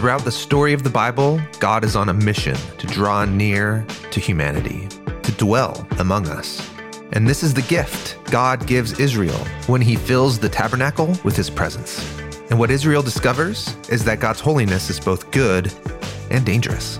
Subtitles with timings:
[0.00, 4.18] Throughout the story of the Bible, God is on a mission to draw near to
[4.18, 4.88] humanity,
[5.22, 6.66] to dwell among us.
[7.12, 9.36] And this is the gift God gives Israel
[9.66, 12.18] when he fills the tabernacle with his presence.
[12.48, 15.70] And what Israel discovers is that God's holiness is both good
[16.30, 16.98] and dangerous.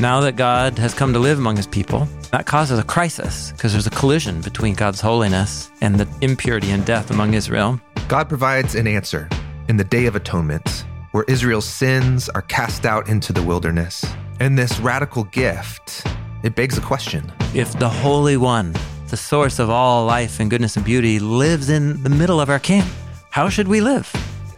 [0.00, 3.70] Now that God has come to live among his people, that causes a crisis because
[3.70, 7.80] there's a collision between God's holiness and the impurity and death among Israel.
[8.08, 9.28] God provides an answer
[9.68, 14.04] in the Day of Atonement, where Israel's sins are cast out into the wilderness.
[14.38, 16.06] And this radical gift,
[16.42, 17.32] it begs a question.
[17.54, 18.74] If the Holy One,
[19.08, 22.60] the source of all life and goodness and beauty, lives in the middle of our
[22.60, 22.88] camp,
[23.30, 24.10] how should we live?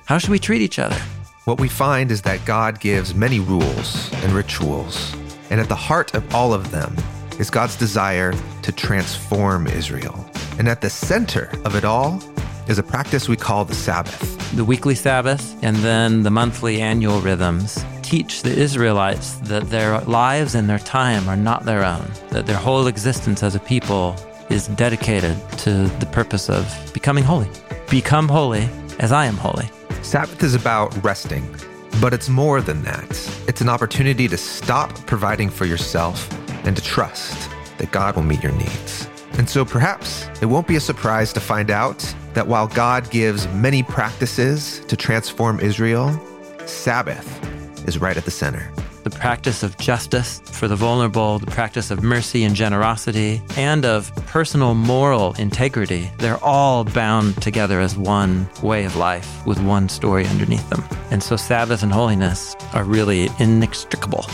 [0.05, 1.01] How should we treat each other?
[1.45, 5.15] What we find is that God gives many rules and rituals,
[5.51, 6.95] and at the heart of all of them
[7.39, 10.31] is God's desire to transform Israel.
[10.59, 12.23] And at the center of it all
[12.69, 14.57] is a practice we call the Sabbath.
[14.57, 20.55] The weekly Sabbath and then the monthly annual rhythms teach the Israelites that their lives
[20.55, 24.17] and their time are not their own, that their whole existence as a people
[24.51, 27.49] is dedicated to the purpose of becoming holy.
[27.91, 29.69] Become holy as I am holy.
[30.03, 31.45] Sabbath is about resting,
[32.01, 33.11] but it's more than that.
[33.49, 36.31] It's an opportunity to stop providing for yourself
[36.65, 39.09] and to trust that God will meet your needs.
[39.39, 43.49] And so perhaps it won't be a surprise to find out that while God gives
[43.49, 46.19] many practices to transform Israel,
[46.67, 47.29] Sabbath
[47.89, 48.71] is right at the center.
[49.05, 54.15] The practice of justice for the vulnerable, the practice of mercy and generosity, and of
[54.27, 60.25] personal moral integrity, they're all bound together as one way of life with one story
[60.27, 60.85] underneath them.
[61.11, 64.25] And so Sabbath and holiness are really inextricable.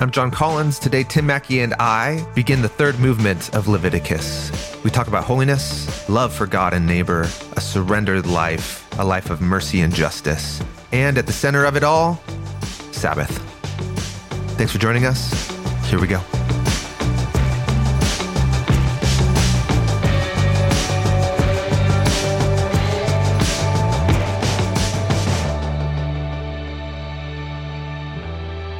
[0.00, 0.78] I'm Jon Collins.
[0.78, 4.52] Today, Tim Mackie and I begin the third movement of Leviticus.
[4.84, 7.22] We talk about holiness, love for God and neighbor,
[7.56, 10.62] a surrendered life, a life of mercy and justice.
[10.92, 12.22] And at the center of it all,
[12.92, 13.38] Sabbath.
[14.56, 15.50] Thanks for joining us.
[15.90, 16.18] Here we go.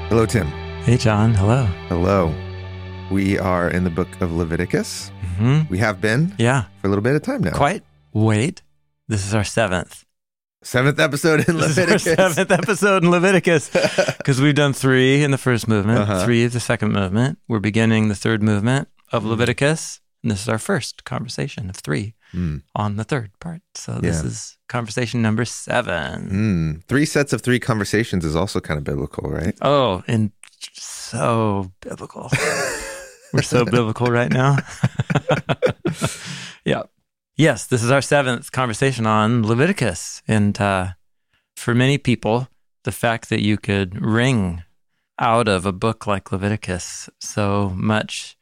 [0.09, 0.58] Hello, Tim.
[0.89, 1.35] Hey, Jon.
[1.35, 1.65] Hello.
[1.91, 2.35] Hello.
[3.11, 5.11] We are in the book of Leviticus.
[5.37, 6.63] hmm We have been Yeah.
[6.81, 7.51] for a little bit of time now.
[7.53, 7.83] Quite.
[8.15, 8.63] Wait.
[9.07, 10.07] This is our seventh.
[10.63, 12.05] Seventh episode in Leviticus.
[12.17, 13.69] seventh episode in Leviticus
[14.17, 16.25] because we've done three in the first movement, Uh-huh.
[16.25, 17.39] three of the second movement.
[17.49, 19.29] We're beginning the third movement of Mm.
[19.29, 20.01] Leviticus.
[20.23, 22.63] And this is our first conversation of three Mm.
[22.75, 23.61] on the third part.
[23.75, 24.29] So this Yeah.
[24.29, 26.29] is conversation number seven.
[26.31, 26.85] Mm.
[26.89, 29.57] Three sets of three conversations is also kind of biblical, right?
[29.63, 30.33] Oh, and
[30.75, 32.31] so biblical.
[33.33, 34.57] We're so biblical right now.
[36.65, 36.83] yeah.
[37.37, 40.23] Yes, this is our seventh conversation on Leviticus.
[40.27, 40.89] And uh,
[41.57, 42.49] for many people,
[42.85, 44.63] the fact that you could wring
[45.19, 48.37] out of a book like Leviticus so much,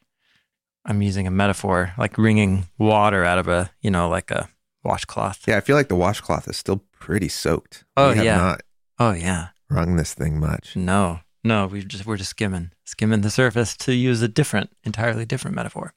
[0.84, 4.48] I'm using a metaphor, like wringing water out of a, you know, like a
[4.84, 5.46] washcloth.
[5.48, 7.84] Yeah, I feel like the washcloth is still pretty soaked.
[7.96, 8.36] Oh, we have yeah.
[8.36, 8.60] not
[8.98, 9.48] Oh, yeah.
[9.68, 10.74] wrung this thing much.
[10.76, 15.24] No, no, we just we're just skimming, skimming the surface to use a different, entirely
[15.24, 15.94] different metaphor.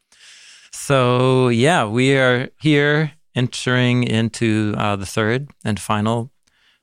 [0.72, 6.32] So yeah, we are here entering into uh, the third and final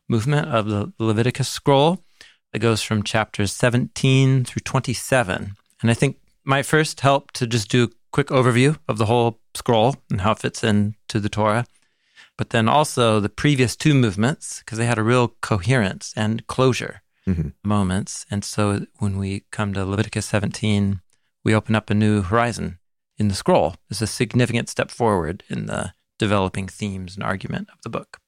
[0.09, 2.03] movement of the Leviticus scroll.
[2.53, 7.71] It goes from chapters 17 through 27, and I think might first help to just
[7.71, 11.67] do a quick overview of the whole scroll and how it fits into the Torah.
[12.39, 17.03] But then also the previous two movements, because they had a real coherence and closure
[17.29, 17.55] Mhm.
[17.65, 18.25] moments.
[18.31, 21.01] And so when we come to Leviticus 17,
[21.45, 22.79] we open up a new horizon
[23.19, 23.77] in the scroll.
[23.91, 28.19] It's a significant step forward in the developing themes and argument of the book.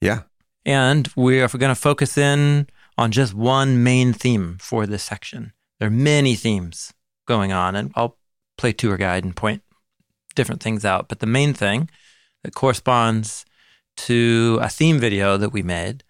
[0.00, 0.22] Yeah.
[0.66, 5.52] And we are going to focus in on just one main theme for this section.
[5.78, 6.92] There are many themes
[7.26, 8.18] going on, and I'll
[8.56, 9.62] play tour guide and point
[10.34, 11.08] different things out.
[11.08, 11.90] But the main thing
[12.42, 13.44] that corresponds
[13.96, 16.03] to a theme video that we made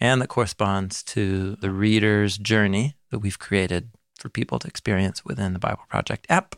[0.00, 5.52] and that corresponds to the reader's journey that we've created for people to experience within
[5.52, 6.54] the BibleProject app.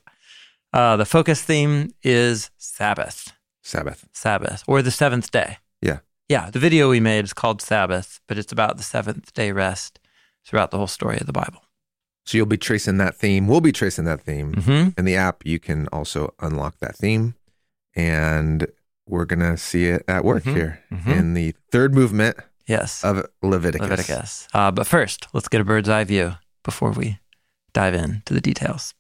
[0.73, 3.33] Uh, the focus theme is Sabbath.
[3.63, 4.09] Sabbath.
[4.13, 5.59] Sabbath, or the seventh day.
[5.81, 5.99] Yeah.
[6.29, 6.51] Yeah.
[6.51, 10.01] The video we made is called Sabbath, but it's about the seventh day rest
[10.47, 11.63] throughout the whole story of the Bible.
[12.25, 13.47] So you'll be tracing that theme.
[13.49, 14.55] We'll be tracing that theme.
[14.55, 17.35] hmm In the app, you can also unlock that theme.
[17.95, 18.67] And
[19.07, 20.55] we're going to see it at work Mhm.
[20.55, 21.07] here Mhm.
[21.19, 22.37] in the third movement
[22.73, 23.05] Yes.
[23.05, 23.89] of Leviticus.
[23.89, 24.49] Leviticus.
[24.53, 26.35] Uh, but first, let's get a bird's eye view
[26.65, 27.19] before we
[27.73, 28.95] dive into the details.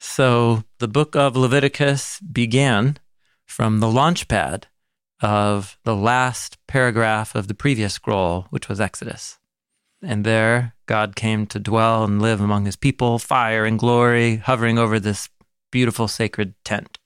[0.00, 2.98] So, the book of Leviticus began
[3.46, 4.66] from the launch pad
[5.20, 9.38] of the last paragraph of the previous scroll, which was Exodus.
[10.02, 14.78] And there, God came to dwell and live among his people, fire and glory, hovering
[14.78, 15.28] over this
[15.70, 16.98] beautiful sacred tent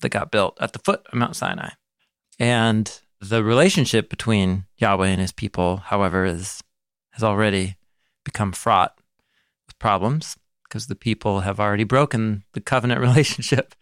[0.00, 1.70] that got built at the foot of Mount Sinai.
[2.38, 6.62] And the relationship between Yahweh and his people, however, is,
[7.10, 7.76] has already
[8.24, 8.98] become fraught
[9.66, 13.74] with problems because the people have already broken the covenant relationship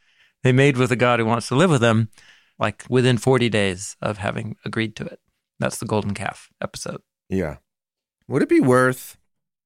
[0.42, 2.10] they made with a God who wants to live with them,
[2.58, 5.18] like within 40 days of having agreed to it.
[5.58, 7.00] That's the golden calf episode.
[7.28, 7.56] Yeah.
[8.28, 9.16] Would it be worth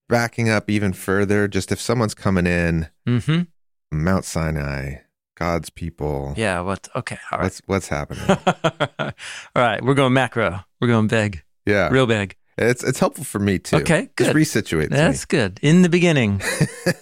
[0.08, 3.42] backing up even further just if someone's coming in Mm-hmm.
[3.90, 4.96] Mount Sinai,
[5.38, 6.34] God's people?
[6.36, 6.60] Yeah.
[6.60, 6.88] What?
[6.96, 7.18] Okay.
[7.30, 7.44] All right.
[7.44, 8.24] What's what's happening?
[8.98, 9.12] all
[9.56, 9.82] right.
[9.84, 10.60] We're going macro.
[10.80, 11.88] We're going big, Yeah.
[11.90, 12.36] real big.
[12.56, 13.76] It's it's helpful for me too.
[13.76, 14.36] Okay, Just good.
[14.36, 15.60] resituates That's good.
[15.62, 16.42] In the beginning.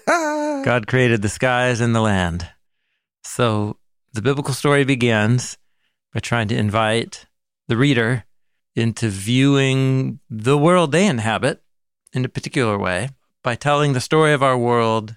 [0.07, 2.49] God created the skies and the land.
[3.25, 3.79] So
[4.13, 5.57] the biblical story begins
[6.13, 7.25] by trying to invite
[7.69, 8.25] the reader
[8.75, 11.63] into viewing the world they inhabit
[12.13, 13.09] in a particular way
[13.43, 15.17] by telling the story of our world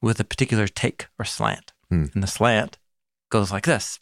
[0.00, 1.72] with a particular take or slant.
[1.90, 2.06] Hmm.
[2.14, 2.78] And the slant
[3.30, 4.00] goes like this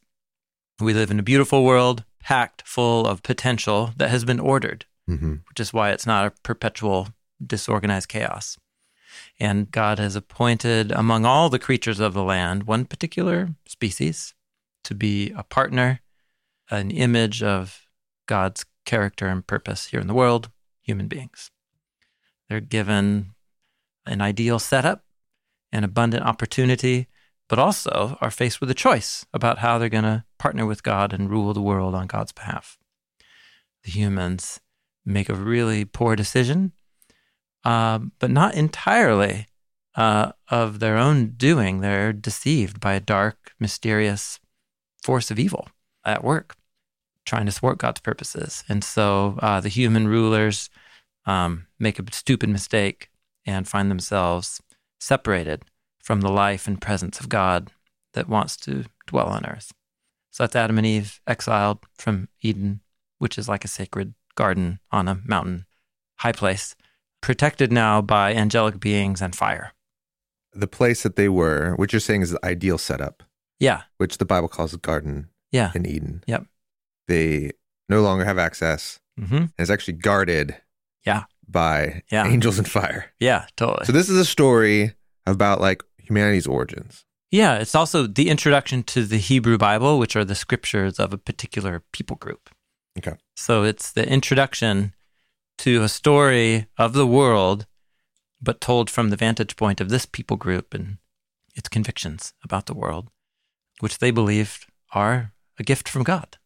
[0.81, 5.35] We live in a beautiful world packed full of potential that has been ordered hmm
[5.49, 7.09] which is why it's not a perpetual
[7.45, 8.57] disorganized chaos.
[9.39, 14.35] And God has appointed among all the creatures of the land one particular species
[14.85, 16.01] to be a partner,
[16.71, 17.87] an image of
[18.27, 20.51] God's character and purpose here in the world,
[20.83, 21.51] human beings.
[22.49, 23.35] They're given
[24.07, 25.05] an ideal setup,
[25.73, 27.09] an abundant opportunity,
[27.49, 31.13] but also are faced with a choice about how they're going to partner with God
[31.13, 32.79] and rule the world on God's behalf.
[33.85, 34.61] The humans
[35.05, 36.73] make a really poor decision,
[37.65, 39.47] uh, but not entirely
[39.95, 41.81] uh, of their own doing.
[41.81, 44.41] They're deceived by a dark, mysterious
[45.03, 45.69] force of evil
[46.05, 46.57] at work,
[47.27, 48.65] trying to thwart God's purposes.
[48.69, 50.71] And so uh, the human rulers
[51.27, 53.11] um, make a stupid mistake
[53.47, 54.61] and find themselves
[54.99, 55.65] separated
[56.05, 57.71] from the life and presence of God
[58.13, 59.73] that wants to dwell on earth.
[60.31, 62.81] So that's Adam and Eve exiled from Eden,
[63.19, 65.65] which is like a sacred garden on a mountain,
[66.17, 66.77] high place,
[67.23, 69.73] protected now by angelic beings and fire.
[70.53, 73.23] The place that they were, which you're saying is the ideal setup,
[73.59, 75.73] Yeah, which the Bible calls a garden yeah.
[75.75, 76.23] in Eden.
[76.27, 76.47] Yep.
[77.09, 77.53] They
[77.89, 80.57] no longer have access hmm and it's actually guarded
[81.07, 81.25] Yeah.
[81.49, 82.27] by Yeah.
[82.27, 83.13] angels and fire.
[83.21, 83.87] Yeah, totally.
[83.87, 84.95] So this is a story
[85.27, 87.05] about like humanity's origins.
[87.31, 91.19] yeah, it's also the introduction to the Hebrew Bible, which are the scriptures of a
[91.19, 92.51] particular people group.
[92.99, 93.17] Okay.
[93.37, 94.95] So it's the introduction
[95.59, 97.67] to a story of the world,
[98.41, 100.99] but told from the vantage point of this people group and
[101.57, 103.09] its convictions about the world,
[103.81, 106.37] which they believe are a gift from God.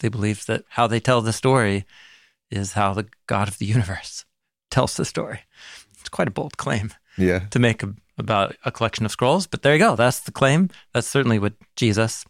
[0.00, 1.84] They believe that how they tell the story
[2.50, 4.24] is how the God of the universe
[4.70, 5.40] tells the story.
[6.00, 7.40] It's quite a bold claim Yeah.
[7.50, 9.96] to make a, about a collection of scrolls, but there you go.
[9.96, 10.70] That's the claim.
[10.92, 12.24] That's certainly what Jesus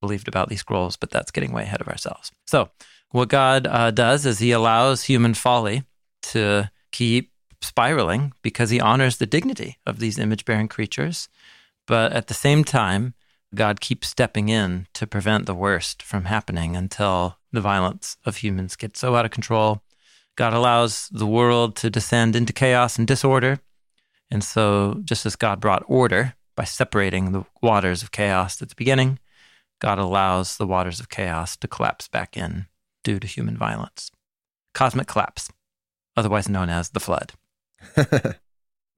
[0.00, 2.30] believed about these scrolls, but that's getting way ahead of ourselves.
[2.46, 2.70] So,
[3.10, 5.84] what God uh, does is He allows human folly
[6.22, 11.28] to keep spiraling because He honors the dignity of these image bearing creatures.
[11.86, 13.14] But at the same time,
[13.54, 18.76] God keeps stepping in to prevent the worst from happening until the violence of humans
[18.76, 19.82] gets so out of control.
[20.36, 23.60] God allows the world to descend into chaos and disorder.
[24.32, 28.74] And so, just as God brought order by separating the waters of chaos at the
[28.74, 29.18] beginning,
[29.78, 32.64] God allows the waters of chaos to collapse back in
[33.04, 34.10] due to human violence.
[34.72, 35.50] Cosmic collapse,
[36.16, 37.32] otherwise known as the flood.
[37.94, 38.38] Thought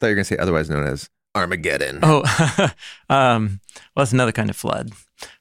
[0.02, 1.98] you were gonna say otherwise known as Armageddon.
[2.04, 2.22] Oh,
[3.08, 4.92] um, well, that's another kind of flood.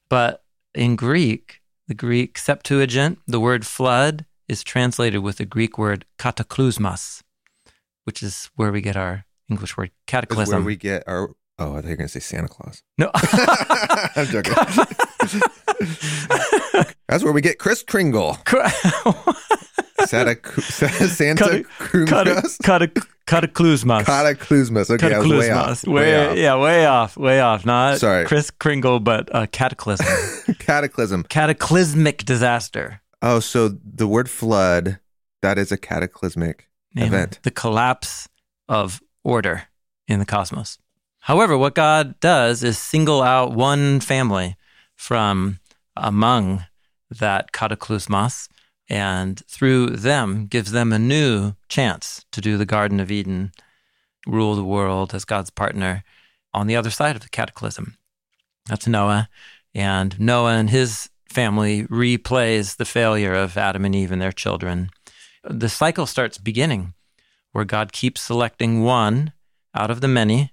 [0.09, 6.05] But in Greek, the Greek Septuagint, the word flood is translated with the Greek word
[6.17, 7.21] kataklysmos,
[8.05, 10.55] which is where we get our English word cataclysm.
[10.55, 12.81] where we get our Oh, I thought you were gonna say Santa Claus.
[12.97, 13.12] no.
[13.13, 14.53] I'm joking.
[17.07, 18.38] That's where we get Chris Kringle.
[20.05, 22.09] Santa Santa Cruz
[23.25, 24.05] Cataclysmos.
[24.05, 24.89] Cataclysmus.
[24.89, 25.67] Okay, was way off.
[25.83, 25.93] Cataclysmos.
[25.93, 26.38] Way, off.
[26.38, 27.65] yeah, way off, way off.
[27.65, 28.25] Not Sorry.
[28.25, 30.05] Chris Kringle, but uh, cataclysm,
[30.59, 31.23] Cataclysm.
[31.29, 33.01] cataclysmic disaster.
[33.21, 35.00] Oh, so the word flood,
[35.41, 37.39] that is a cataclysmic Name event.
[37.43, 38.27] The collapse
[38.67, 39.63] of order
[40.07, 40.77] in the cosmos.
[41.19, 44.57] However, what God does is single out one family
[44.95, 45.59] from
[45.95, 46.65] among
[47.09, 48.49] that cataclysmos
[48.89, 53.51] and through them gives them a new chance to do the Garden of Eden,
[54.27, 56.03] rule the world as God's partner
[56.53, 57.97] on the other side of the cataclysm.
[58.67, 59.29] That's Noah.
[59.73, 64.89] And Noah and his family replays the failure of Adam and Eve and their children.
[65.43, 66.93] The cycle starts beginning
[67.53, 69.31] where God keeps selecting one
[69.74, 70.51] out of the many,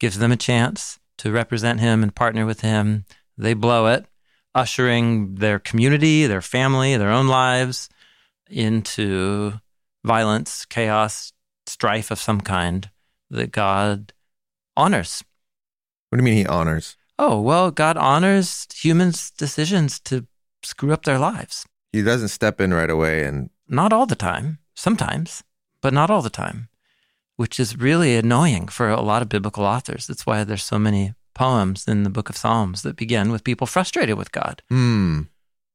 [0.00, 3.04] gives them a chance to represent Him and partner with Him.
[3.36, 4.06] They blow it,
[4.54, 7.88] ushering their community, their family, their own lives
[8.48, 9.60] into
[10.04, 11.32] violence, chaos,
[11.66, 12.90] strife of some kind
[13.30, 14.12] that God
[14.76, 15.22] honors.
[16.08, 16.96] What do you mean he honors?
[17.18, 20.26] Oh, well, God honors humans' decisions to
[20.62, 21.66] screw up their lives.
[21.92, 25.42] He doesn't step in right away and Not all the time, sometimes,
[25.82, 26.68] but not all the time,
[27.36, 30.06] which is really annoying for a lot of biblical authors.
[30.06, 33.66] That's why there's so many poems in the book of Psalms that begin with people
[33.66, 34.62] frustrated with God.
[34.68, 35.22] hmm.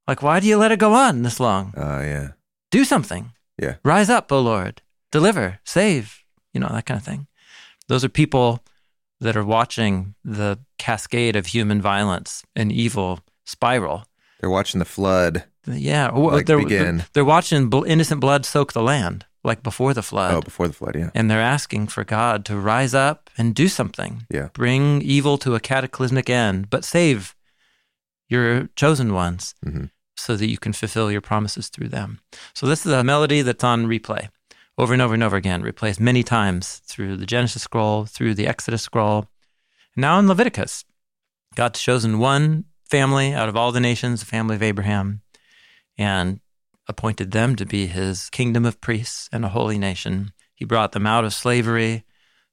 [0.05, 1.73] Like, why do you let it go on this long?
[1.77, 2.31] Oh yeah.
[2.71, 3.31] Do something.
[3.57, 3.75] Yeah.
[3.85, 4.81] Rise up, O Lord.
[5.13, 7.27] Deliver, save, you know, that kind of thing.
[7.87, 8.63] Those are people
[9.21, 14.05] that are watching the cascade of human violence and evil spiral.
[14.41, 15.45] They're watching the flood.
[15.65, 16.97] Yeah, Like they're, begin.
[16.97, 20.73] they're they're watching innocent blood soak the land, like before the flood, Oh, before the
[20.73, 21.09] flood, yeah.
[21.13, 24.25] and they're asking for God to rise up and do something.
[24.29, 24.49] Yeah.
[24.53, 27.35] bring evil to a cataclysmic end, but save
[28.29, 29.89] your chosen ones, Mhm.
[30.15, 32.19] so that you can fulfill your promises through them.
[32.55, 34.29] So this is a melody that's on replay,
[34.77, 38.47] over and over and over again, replays many times through the Genesis scroll, through the
[38.47, 39.27] Exodus scroll,
[39.95, 40.85] now in Leviticus.
[41.55, 45.21] God's chosen one family out of all the nations, the family of Abraham,
[45.97, 46.39] and
[46.87, 50.33] appointed them to be his kingdom of priests and a holy nation.
[50.53, 52.03] He brought them out of slavery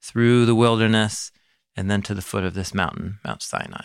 [0.00, 1.32] through the wilderness
[1.76, 3.84] and then to the foot of this mountain, Mount Sinai.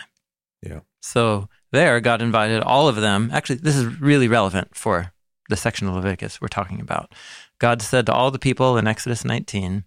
[0.62, 0.80] Yeah.
[1.00, 3.30] So there, God invited all of them.
[3.32, 5.12] Actually, this is really relevant for
[5.48, 7.12] the section of Leviticus we're talking about.
[7.58, 9.84] God said to all the people in Exodus 19,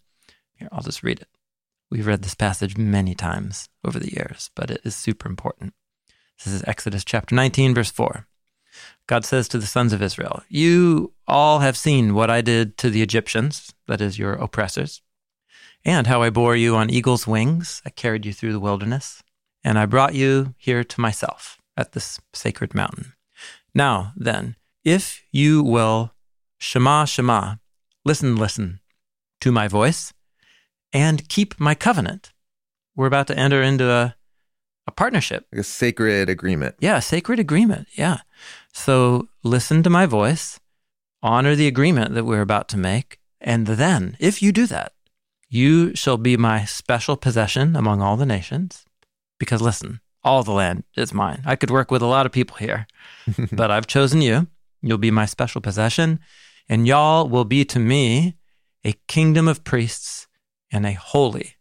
[0.53, 1.27] here, I'll just read it.
[1.91, 5.73] We've read this passage many times over the years, but it is super important.
[6.43, 8.27] This is Exodus chapter 19, verse 4.
[9.09, 12.91] God says to the sons of Israel, You all have seen what I did to
[12.91, 15.01] the Egyptians, that is, your oppressors,
[15.83, 17.81] and how I bore you on eagle's wings.
[17.83, 19.23] I carried you through the wilderness,
[19.63, 23.13] and I brought you here to myself at this sacred mountain.
[23.73, 26.13] Now, then, if you will
[26.59, 27.55] Shema, Shema,
[28.05, 28.79] listen, listen
[29.41, 30.13] to my voice,
[30.93, 32.31] and keep my covenant.
[32.95, 34.15] We're about to enter into a,
[34.85, 35.47] a partnership.
[35.51, 36.75] Like a sacred agreement.
[36.79, 37.87] Yeah, a sacred agreement.
[37.93, 38.17] Yeah.
[38.73, 40.59] So listen to my voice,
[41.21, 44.93] honor the agreement that we're about to make, and then, if you do that,
[45.49, 48.85] you shall be my special possession among all the nations.
[49.39, 51.41] Because listen, all the land is mine.
[51.45, 52.87] I could work with a lot of people here,
[53.51, 54.47] but I've chosen you.
[54.81, 56.19] You'll be my special possession,
[56.67, 58.35] and y'all will be to me
[58.85, 60.27] a kingdom of priests
[60.71, 61.55] and a holy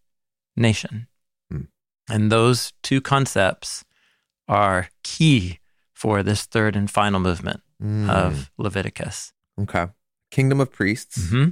[0.57, 1.09] nation.
[1.51, 1.63] Hmm.
[2.09, 3.85] And those two concepts
[4.49, 5.61] are key
[6.03, 8.11] for this third and final movement Mm.
[8.11, 9.33] of Leviticus.
[9.61, 9.87] Okay.
[10.31, 11.31] Kingdom of priests.
[11.31, 11.51] hmm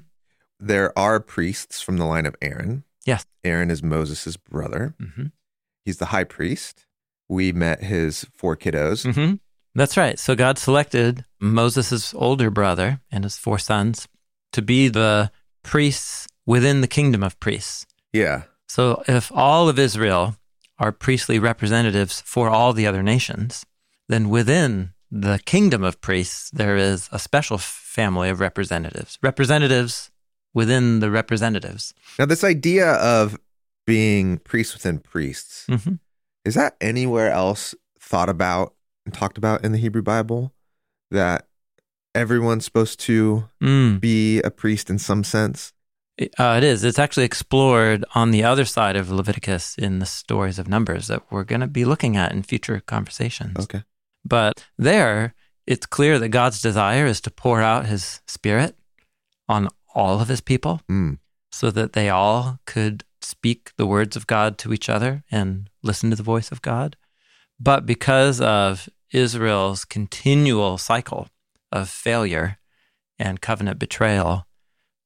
[0.72, 2.82] There are priests from the line of Aaron.
[3.04, 3.24] Yes.
[3.44, 4.94] Aaron is Moses' brother.
[5.00, 5.26] hmm
[5.84, 6.86] He's the high priest.
[7.28, 8.98] We met his four kiddos.
[9.14, 9.34] hmm
[9.80, 10.18] That's right.
[10.18, 14.08] So God selected Moses' older brother and his four sons
[14.52, 15.30] to be the
[15.62, 17.86] priests within the kingdom of priests.
[18.12, 18.42] Yeah.
[18.68, 20.24] So if all of Israel
[20.78, 23.64] are priestly representatives for all the other nations,
[24.08, 30.10] then within the kingdom of priests, there is a special family of representatives, representatives
[30.54, 31.94] within the representatives.
[32.18, 33.38] Now, this idea of
[33.86, 35.94] being priests within priests, hmm
[36.44, 40.52] is that anywhere else thought about and talked about in the Hebrew Bible?
[41.10, 41.48] That
[42.14, 44.00] everyone's supposed to Mm.
[44.00, 45.72] be a priest in some sense?
[46.38, 46.84] Uh, it is.
[46.84, 51.22] It's actually explored on the other side of Leviticus in the stories of Numbers that
[51.32, 53.56] we're going to be looking at in future conversations.
[53.58, 53.82] Okay.
[54.28, 55.34] But there,
[55.66, 58.76] it's clear that God's desire is to pour out his spirit
[59.48, 61.18] on all of his people Mm.
[61.50, 66.10] so that they all could speak the words of God to each other and listen
[66.10, 66.96] to the voice of God.
[67.58, 71.28] But because of Israel's continual cycle
[71.72, 72.58] of failure
[73.18, 74.46] and covenant betrayal,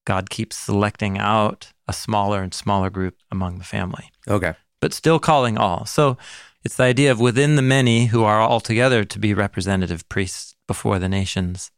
[0.04, 4.54] God keeps selecting out a smaller and smaller group among the family Okay.
[4.80, 5.86] but still calling all.
[5.86, 6.16] So
[6.62, 10.56] it's the idea of within the many who are all together to be representative priests
[10.66, 11.70] before the nations.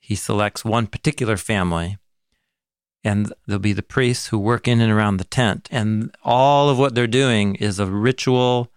[0.00, 1.98] He selects one particular family,
[3.04, 5.68] and there'll be the priests who work in and around the tent.
[5.70, 8.72] And all of what they're doing is a ritual,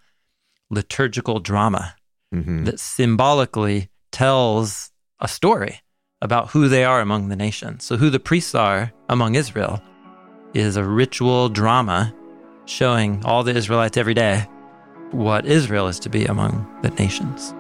[0.69, 1.95] liturgical drama
[2.31, 5.81] hmm that symbolically tells a story
[6.21, 7.83] about who they are among the nations.
[7.83, 9.81] So, who the priests are among Israel
[10.53, 12.13] is a ritual drama
[12.65, 14.47] showing all the Israelites every day
[15.11, 17.53] what Israel is to be among the nations.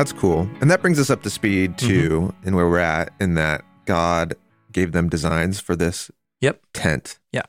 [0.00, 0.48] That's cool.
[0.62, 4.32] And that brings us up to speed too in where we're at in that God
[4.72, 6.62] gave them designs for this Yep.
[6.72, 7.18] tent.
[7.32, 7.42] Yeah.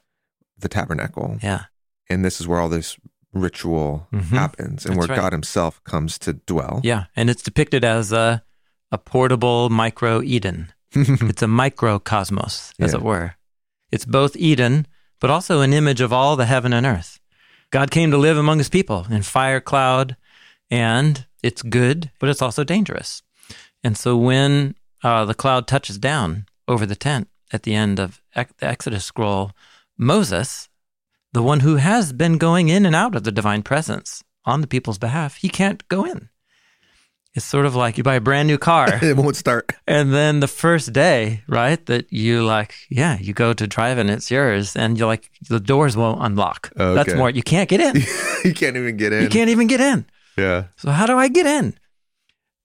[0.60, 1.38] The tabernacle.
[1.42, 1.68] Yeah.
[2.10, 2.98] And this is where all this
[3.32, 4.24] ritual Mhm.
[4.38, 5.22] happens and That's where right.
[5.24, 6.82] God himself comes to dwell.
[6.84, 7.06] Yeah.
[7.16, 8.44] And it's depicted as a,
[8.92, 10.74] a portable micro Eden.
[10.92, 12.98] it's a microcosmos, as Yeah.
[12.98, 13.36] it were.
[13.94, 14.88] It's both Eden,
[15.22, 17.18] but also an image of all the heaven and earth.
[17.70, 20.18] God came to live among his people in fire cloud,
[20.70, 23.22] and it's good, but it's also dangerous.
[23.84, 28.22] And so when uh, the cloud touches down over the tent at the end of
[28.36, 29.52] the Exodus scroll,
[29.98, 30.70] Moses,
[31.34, 34.68] the one who has been going in and out of the divine presence on the
[34.68, 36.30] people's behalf, he can't go in.
[37.34, 39.00] It's sort of like you buy a brand new car.
[39.02, 39.72] it won't start.
[39.88, 44.10] And then the first day, right, that you like, yeah, you go to drive and
[44.10, 46.72] it's yours, and you're like, the doors won't unlock.
[46.76, 47.18] That's Okay.
[47.18, 47.96] more, you can't get in.
[48.44, 49.24] you can't even get in.
[49.24, 50.06] you can't even get in.
[50.42, 50.66] Yeah.
[50.78, 51.76] So how do I get in?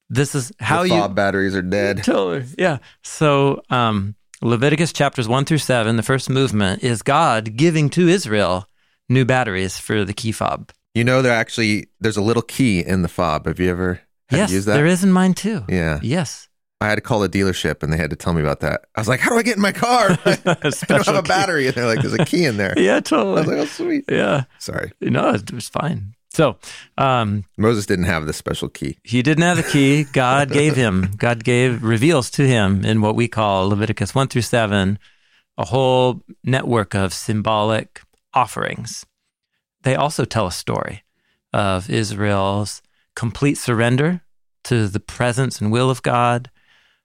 [0.08, 1.98] This is how the you fob batteries are dead.
[2.04, 2.78] totally, yeah.
[3.02, 8.68] So um, Leviticus chapters one through seven, the first movement is God giving to Israel
[9.08, 10.72] new batteries for the key fob.
[10.94, 13.46] You know, there actually there's a little key in the fob.
[13.46, 14.74] Have you ever had yes, to use that?
[14.74, 15.64] there is in mine too.
[15.68, 15.98] Yeah.
[16.02, 16.48] Yes,
[16.80, 18.84] I had to call a dealership and they had to tell me about that.
[18.94, 20.10] I was like, how do I get in my car?
[20.26, 21.28] I don't have a key.
[21.28, 21.66] battery.
[21.66, 22.74] And they're like, there's a key in there.
[22.76, 23.42] Yeah, I was totally.
[23.42, 24.04] like, oh, sweet.
[24.10, 24.92] Yeah, Sorry.
[25.00, 26.14] no, it was fine.
[26.36, 26.58] So,
[26.98, 28.98] um, Moses didn't have the special key.
[29.02, 30.04] He didn't have the key.
[30.04, 31.12] God gave him.
[31.16, 34.98] God gave reveals to him in what we call Leviticus 1 through 7,
[35.56, 38.02] a whole network of symbolic
[38.34, 39.06] offerings.
[39.80, 41.04] They also tell a story
[41.54, 42.82] of Israel's
[43.14, 44.20] complete surrender
[44.64, 46.50] to the presence and will of God,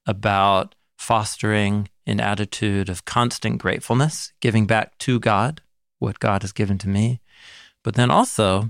[0.06, 5.62] about fostering an attitude of constant gratefulness, giving back to God
[6.00, 7.22] what God has given to me,
[7.82, 8.68] but then also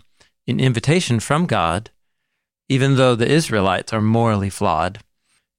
[0.51, 1.89] an invitation from God
[2.71, 4.99] even though the Israelites are morally flawed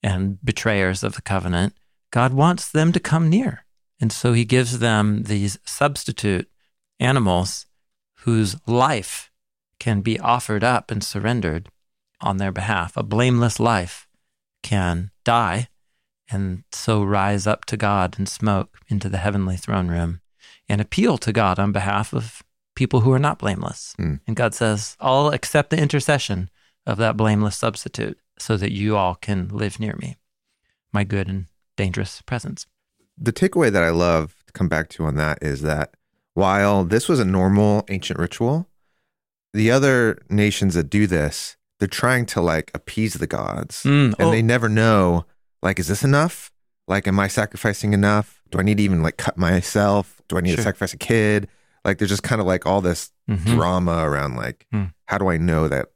[0.03, 1.75] and betrayers of the covenant,
[2.11, 3.67] God wants them to come near.
[4.01, 6.49] And so he gives them these substitute
[6.99, 7.67] animals
[8.21, 9.31] whose life
[9.79, 11.69] can be offered up and surrendered
[12.23, 12.97] on their behalf.
[12.97, 14.09] A blameless life
[14.63, 15.69] can die
[16.31, 20.23] and so rise up to God and smoke into the heavenly throne room
[20.67, 22.43] and appeal to God on behalf of
[22.83, 23.95] people who are not blameless.
[23.97, 24.17] Hmm.
[24.27, 26.51] And God says, I'll accept the intercession
[26.85, 30.17] of that blameless substitute so that you all can live near me,
[30.93, 32.67] my good and dangerous presence.
[33.17, 35.95] The takeaway that I love to come back to on that is that
[36.35, 38.67] while this was a normal ancient ritual,
[39.53, 43.85] the other nations that do this, they're trying to like appease the gods.
[43.85, 45.25] Mm, and oh, they never know
[45.63, 46.51] like is this enough
[46.89, 50.41] like am i sacrificing enough do i need to even like cut myself do i
[50.41, 51.49] need to sacrifice a kid
[51.85, 53.45] like there's just kind of like all this mhm.
[53.45, 54.85] drama around like Hmm.
[55.07, 55.89] how do i know that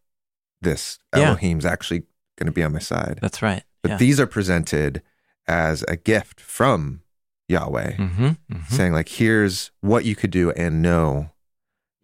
[0.62, 1.22] this Yeah.
[1.30, 2.00] elohim's actually
[2.38, 3.62] going to be on my side That's right.
[3.82, 3.96] but yeah.
[3.98, 5.02] these are presented
[5.48, 7.02] as a gift from
[7.48, 11.30] yahweh hmm hmm saying like here's what you could do and know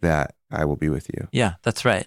[0.00, 2.06] that i will be with you Yeah, that's right.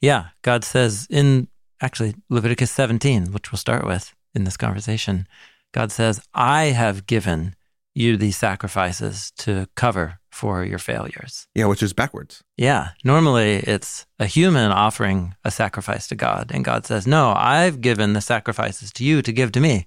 [0.00, 1.48] Yeah, God says in
[1.80, 5.26] actually Leviticus 17, which we'll start with in this conversation,
[5.72, 7.54] God says, I have given
[7.94, 11.48] you these sacrifices to cover for your failures.
[11.54, 16.64] yeah which is backwards Yeah, normally it's a human offering a sacrifice to God, and
[16.64, 19.86] God says, No, I've given the sacrifices to you to give to me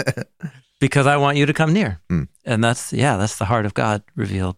[0.80, 2.00] because I want you to come near.
[2.08, 2.24] Hmm.
[2.44, 4.56] And that's, yeah, that's the heart of God revealed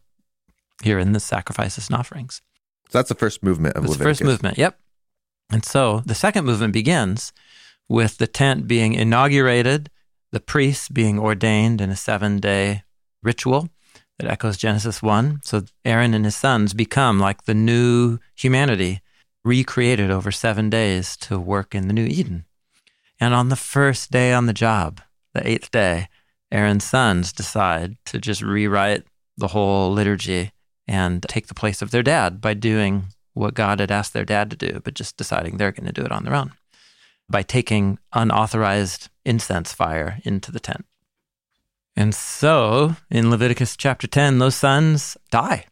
[0.83, 2.43] here in the sacrifices and offerings.
[2.91, 4.59] so that's the first movement of That's the first movement.
[4.59, 4.79] Yep.
[5.53, 7.33] And so the second movement begins
[7.89, 9.91] with the tent being inaugurated,
[10.31, 12.83] the priests being ordained in a seven day
[13.23, 13.69] ritual
[14.21, 15.41] that echoes Genesis 1.
[15.43, 19.01] So Aaron and his sons become like the new humanity,
[19.45, 22.45] recreated over seven days to work in the new Eden.
[23.19, 25.01] And on the first day on the job,
[25.33, 26.09] the eighth day,
[26.53, 29.05] Aaron's sons decide to just rewrite
[29.39, 30.53] the whole liturgy
[30.87, 34.51] and take the place of their dad by doing what God had asked their dad
[34.51, 36.53] to do, but just deciding they're going to do it on their own
[37.31, 40.85] by taking unauthorized incense fire into the tent.
[42.01, 45.67] And so in Leviticus chapter 10, those sons die.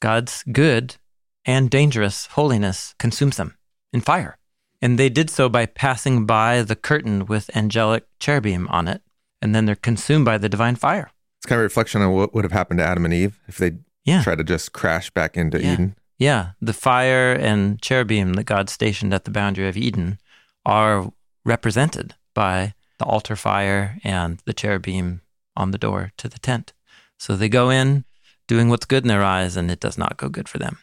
[0.00, 0.96] God's good
[1.44, 3.58] and dangerous holiness consumes them
[3.92, 4.38] in fire.
[4.80, 9.02] And they did so by passing by the curtain with angelic cherubim on it,
[9.42, 11.10] and then they're consumed by the divine fire.
[11.40, 13.58] It's kind of a reflection on what would have happened to Adam and Eve if
[13.58, 13.72] they
[14.06, 14.22] Yeah.
[14.22, 15.74] tried to just crash back into Yeah.
[15.74, 15.94] Eden.
[16.16, 20.20] Yeah, the fire and cherubim that God stationed at the boundary of Eden
[20.64, 21.12] are
[21.44, 25.20] represented by the altar fire and the cherubim
[25.56, 26.72] on the door to the tent.
[27.18, 28.04] So they go in
[28.48, 30.78] doing what's good in their eyes, and it does not go good for them.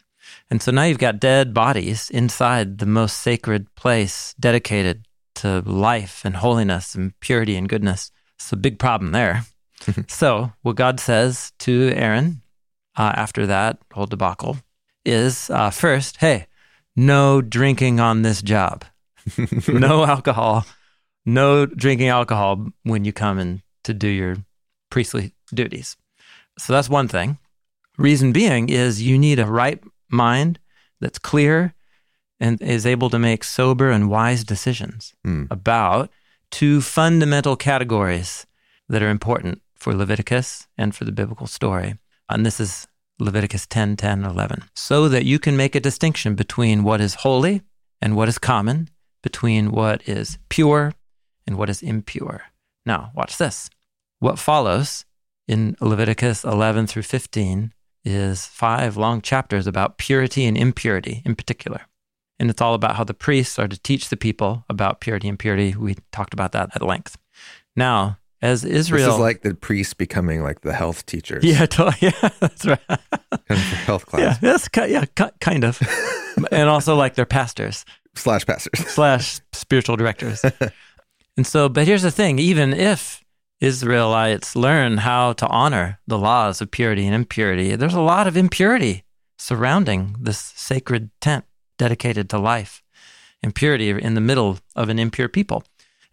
[0.49, 6.23] And so now you've got dead bodies inside the most sacred place dedicated to life
[6.23, 8.12] and holiness and purity and goodness.
[8.36, 9.45] It's a big problem there.
[10.08, 12.41] so, what God says to Aaron
[12.95, 14.58] uh, after that whole debacle
[15.06, 16.47] is uh, first, hey,
[16.95, 18.84] no drinking on this job,
[19.67, 20.65] no alcohol,
[21.25, 24.38] no drinking alcohol when you come in to do your
[24.89, 25.95] priestly duties.
[26.58, 27.38] So that's one thing.
[27.97, 30.60] Reason being is you need a right mind
[31.02, 31.73] that's clear
[32.39, 35.47] and is able to make sober and wise decisions Mm.
[35.50, 36.10] about
[36.52, 38.45] two fundamental categories
[38.89, 41.97] that are important for Leviticus and for the biblical story.
[42.30, 42.88] And this is
[43.19, 44.63] Leviticus 10, 10, 11.
[44.76, 47.63] So that you can make a distinction between what is holy
[48.02, 48.89] and what is common,
[49.23, 50.93] between what is pure
[51.47, 52.43] and what is impure.
[52.86, 53.69] Now, watch this.
[54.19, 55.06] What follows
[55.47, 61.82] in Leviticus 11 through 15 is five long chapters about purity and impurity in particular.
[62.39, 65.38] And it's all about how the priests are to teach the people about purity and
[65.39, 65.75] purity.
[65.75, 67.17] We talked about that at length.
[67.75, 69.06] Now, as Israel.
[69.08, 71.43] This is like the priests becoming like the health teachers.
[71.43, 71.97] Yeah, totally.
[72.01, 72.80] Yeah, that's right.
[73.49, 75.80] Health class Yeah, that's yeah, ki- kind of.
[76.51, 78.88] and also like they're pastors slash pastors.
[78.88, 80.43] slash spiritual directors.
[81.38, 83.23] and so, but here's the thing: even if
[83.60, 88.38] Israelites learn how to honor the laws of purity and impurity, there's a lot of
[88.38, 89.04] impurity
[89.38, 91.46] surrounding this sacred tent
[91.78, 92.84] dedicated to life.
[93.41, 95.63] Impurity in the middle of an impure people.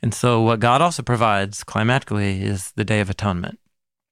[0.02, 3.58] And so, what God also provides climatically is the Day of Atonement,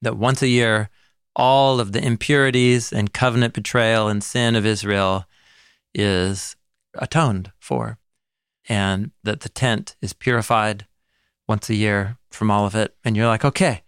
[0.01, 0.89] that once a year,
[1.37, 5.27] all of the impurities and covenant betrayal and sin of Israel
[5.95, 6.57] is
[6.95, 7.99] atoned for,
[8.69, 10.87] and that the tent is purified
[11.47, 12.95] once a year from all of it.
[13.05, 13.83] And you're like, okay,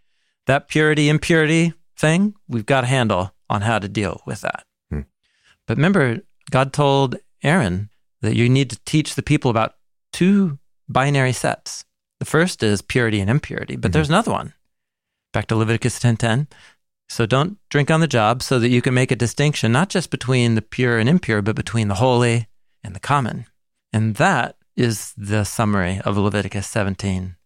[0.47, 4.65] that purity, impurity thing, we've got a handle on how to deal with that.
[4.91, 5.03] Hmm.
[5.67, 7.91] But remember, God told Aaron
[8.23, 9.75] that you need to teach the people about
[10.13, 11.85] two binary sets.
[12.21, 13.95] The first is purity and impurity, but Mhm.
[13.95, 14.55] there's another one.
[15.33, 16.47] Back to Leviticus 10:10.
[17.09, 20.11] So don't drink on the job so that you can make a distinction not just
[20.11, 22.49] between the pure and impure, but between the holy
[22.83, 23.47] and the common.
[23.93, 27.37] And that is the summary of Leviticus 17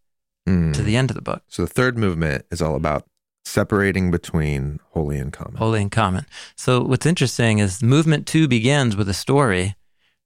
[0.49, 0.75] Mm.
[0.75, 1.43] to the end of the book.
[1.49, 3.05] So the third movement is all about
[3.45, 5.57] separating between holy and common.
[5.57, 6.27] Holy and common.
[6.57, 9.75] So what's interesting is movement two begins with a story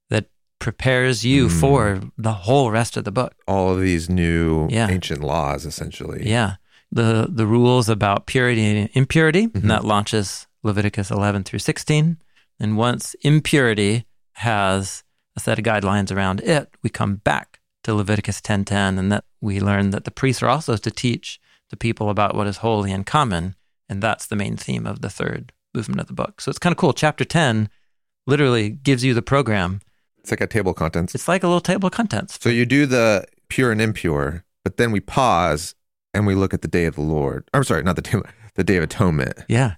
[0.09, 0.25] that
[0.59, 1.59] prepares you Mm.
[1.59, 3.33] for the whole rest of the book.
[3.47, 4.89] All of these new Yeah.
[4.89, 6.27] ancient laws, essentially.
[6.29, 6.55] Yeah.
[6.91, 9.55] The the rules about purity and impurity, Mhm.
[9.61, 12.17] and that launches Leviticus 11 through 16.
[12.59, 15.03] And once impurity has
[15.35, 17.52] a set of guidelines around it, we come back
[17.83, 21.77] to Leviticus 10:10 and that we learn that the priests are also to teach the
[21.77, 23.55] people about what is holy and common,
[23.89, 26.39] and that's the main theme of the third movement of the book.
[26.39, 26.93] So it's kind of cool.
[26.93, 27.69] Chapter 10
[28.27, 29.81] literally gives you the program.
[30.19, 31.13] It's like a table of contents.
[31.15, 32.37] It's like a little table of contents.
[32.41, 35.75] So you do the pure and impure, but then we pause
[36.13, 37.49] and we look at the day of the Lord.
[37.53, 38.21] I'm sorry, not the day,
[38.55, 39.39] the day of atonement.
[39.49, 39.75] Yeah.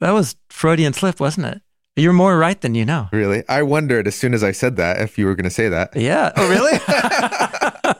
[0.00, 1.62] That was Freudian slip, wasn't it?
[1.96, 3.08] You're more right than you know.
[3.12, 3.44] Really?
[3.48, 5.94] I wondered as soon as I said that if you were going to say that.
[5.94, 6.32] Yeah.
[6.36, 6.78] Oh, really?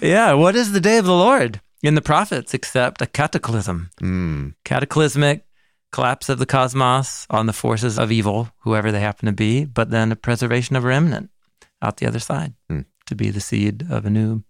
[0.02, 0.32] yeah.
[0.34, 3.90] What is the day of the Lord in the prophets except a cataclysm?
[4.00, 4.54] Mm.
[4.64, 5.46] Cataclysmic
[5.92, 9.90] collapse of the cosmos on the forces of evil, whoever they happen to be, but
[9.90, 11.30] then a preservation of a remnant
[11.82, 12.82] out the other side Hmm.
[13.06, 14.44] to be the seed of a new,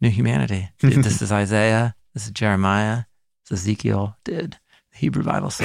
[0.00, 0.70] new humanity.
[0.80, 1.94] this is Isaiah.
[2.14, 3.04] This is Jeremiah.
[3.48, 4.16] This is Ezekiel.
[4.24, 4.52] The
[4.94, 5.64] Hebrew Bible so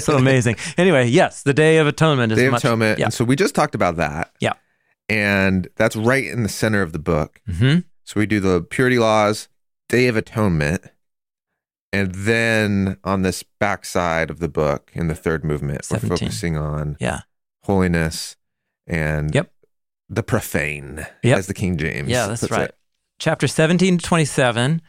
[0.00, 0.56] so amazing.
[0.78, 2.64] Anyway, yes, the Day of Atonement is Day of much.
[2.64, 2.98] Atonement.
[2.98, 3.06] Yeah.
[3.06, 4.32] And so we just talked about that.
[4.40, 4.52] Yeah.
[5.08, 7.40] And that's right in the center of the book.
[7.46, 9.48] hmm So we do the purity laws,
[9.88, 10.84] Day of Atonement,
[11.92, 16.10] and then on this backside of the book in the third movement, we 17.
[16.10, 17.20] we're focusing on Yeah.
[17.62, 18.36] holiness
[18.86, 19.50] and Yep.
[20.10, 21.38] the profane, Yep.
[21.38, 22.08] as the King James.
[22.10, 22.68] Yeah, that's right.
[22.68, 22.74] it.
[23.18, 24.82] Chapter 17 to 27.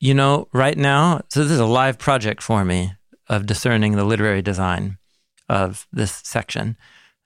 [0.00, 2.92] You know, right now, so this is a live project for me
[3.28, 4.98] of discerning the literary design
[5.48, 6.76] of this section.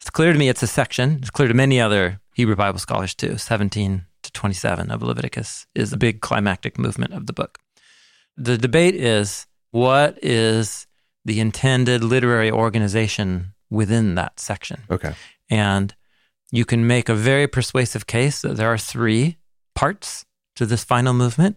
[0.01, 1.19] It's clear to me it's a section.
[1.21, 3.39] It's clear to many other Hebrew Bible scholars too.
[3.39, 7.59] 17 to 27 of Leviticus is a big climactic movement of the book.
[8.37, 10.87] The debate is what is
[11.25, 14.83] the intended literary organization within that section?
[14.91, 15.15] Okay.
[15.51, 15.95] And
[16.51, 19.39] you can make a very persuasive case that there are three
[19.75, 20.25] parts
[20.57, 21.57] to this final movement.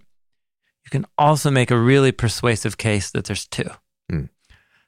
[0.86, 3.70] You can also make a really persuasive case that there's two.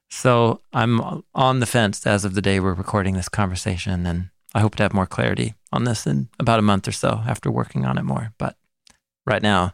[0.09, 4.61] So I'm on the fence as of the day we're recording this conversation, and I
[4.61, 7.85] hope to have more clarity on this in about a month or so after working
[7.85, 8.33] on it more.
[8.37, 8.55] But
[9.25, 9.73] right now,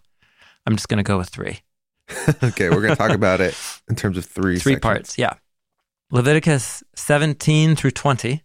[0.66, 1.62] I'm just going to go with three.
[2.44, 2.70] okay.
[2.70, 3.56] We're going to talk about it
[3.88, 4.80] in terms of three Three sections.
[4.82, 5.36] parts, yeah.
[6.12, 8.44] Leviticus 17 through 20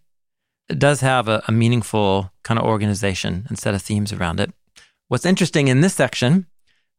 [0.69, 4.53] it does have a, a meaningful kind of organization and set of themes around it.
[5.07, 6.45] What's interesting in this section,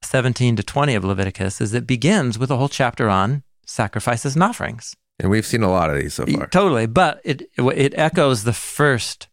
[0.02, 4.42] 17 to 20 of Leviticus, is it begins with a whole chapter on sacrifices and
[4.42, 4.94] offerings.
[5.18, 6.46] And we've seen a lot of these so far.
[6.46, 9.28] Totally, but it it echoes the first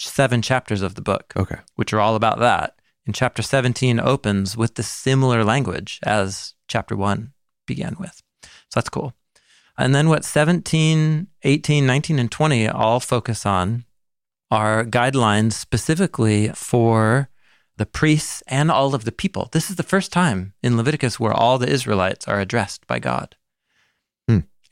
[0.00, 1.58] seven chapters of the book, Okay.
[1.76, 2.74] which are all about that.
[3.06, 7.32] And chapter 17 opens with the similar language as chapter 1
[7.66, 8.22] began with.
[8.42, 9.12] So that's cool.
[9.76, 13.84] And then what 17, 18, 19, and 20 all focus on
[14.50, 17.28] are guidelines specifically for
[17.76, 19.48] the priests and all of the people.
[19.52, 23.36] This is the first time in Leviticus where all the Israelites are addressed by God.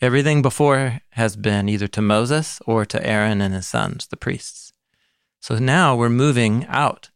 [0.00, 4.72] Everything before has been either to Moses or to Aaron and his sons, the priests.
[5.40, 7.10] So now we're moving out.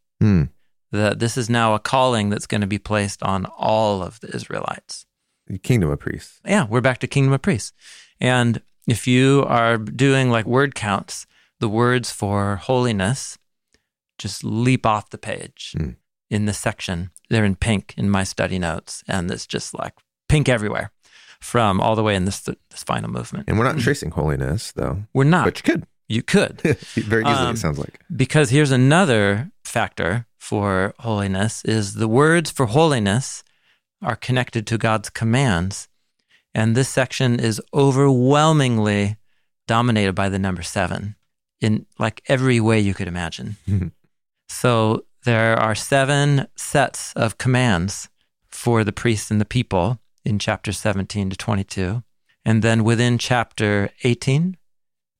[0.92, 4.34] That this is now a calling that's going to be placed on all of the
[4.34, 5.06] Israelites.
[5.62, 6.40] Kingdom of priests.
[6.46, 7.72] Yeah, we're back to kingdom of priests.
[8.20, 11.26] And if you are doing like word counts,
[11.60, 13.38] the words for holiness
[14.18, 15.90] just leap off the page Hmm.
[16.30, 17.10] in this section.
[17.28, 19.94] They're in pink in my study notes, and it's just like
[20.28, 20.92] pink everywhere
[21.44, 23.44] from all the way in this this final movement.
[23.48, 25.04] And we're not tracing holiness, though.
[25.12, 25.44] We're not.
[25.44, 25.86] But you could.
[26.08, 26.60] you could.
[27.14, 28.00] Very easily, Um, it sounds like.
[28.14, 33.44] Because here's another factor for holiness is the words for holiness
[34.02, 35.88] are connected to God's commands.
[36.54, 39.16] And this section is overwhelmingly
[39.66, 41.16] dominated by the number seven
[41.60, 43.56] in like every way you could imagine.
[44.48, 48.08] So there are seven sets of commands
[48.50, 52.02] for the priests and the people in chapter 17 to 22.
[52.44, 54.56] And then within chapter 18,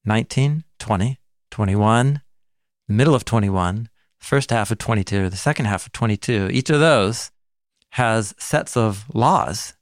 [0.04, 1.18] 19, 20,
[1.50, 2.22] 21,
[2.88, 3.88] middle of 21,
[4.18, 7.30] first half of 22, the second half of 22, each of those
[7.90, 9.74] has sets of laws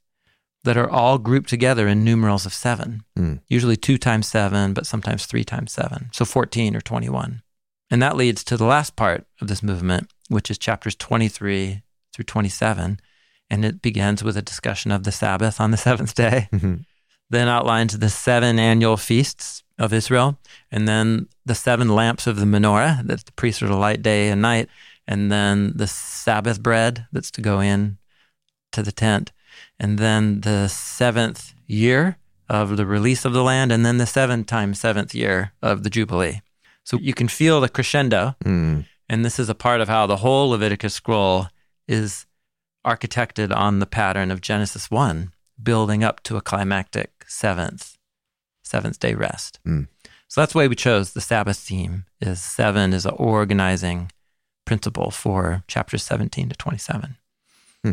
[0.63, 3.41] that are all grouped together in numerals of seven, Mm.
[3.49, 6.09] usually two times seven, but sometimes three times seven.
[6.13, 7.41] So 14 or 21.
[7.89, 11.81] And that leads to the last part of this movement, which is chapters 23
[12.13, 12.99] through 27.
[13.49, 16.85] And it begins with a discussion of the Sabbath on the seventh day Mhm.
[17.29, 20.37] then outlines the seven annual feasts of Israel,
[20.71, 24.29] and then the seven lamps of the menorah that the priests are to light day
[24.29, 24.69] and night,
[25.07, 27.97] and then the Sabbath bread that's to go in
[28.71, 29.31] to the tent,
[29.79, 32.17] and then the seventh year
[32.49, 35.89] of the release of the land, and then the seven times seventh year of the
[35.89, 36.41] Jubilee.
[36.83, 38.85] So you can feel the crescendo, Mm.
[39.09, 41.47] and this is a part of how the whole Leviticus scroll
[41.87, 42.25] is
[42.85, 47.97] architected on the pattern of Genesis 1, building up to a climactic seventh,
[48.63, 49.59] seventh day rest.
[49.65, 49.87] Mm.
[50.27, 54.11] So that's why we chose the Sabbath theme is seven is an organizing
[54.65, 57.17] principle for chapters 17 to 27.
[57.83, 57.91] Hmm.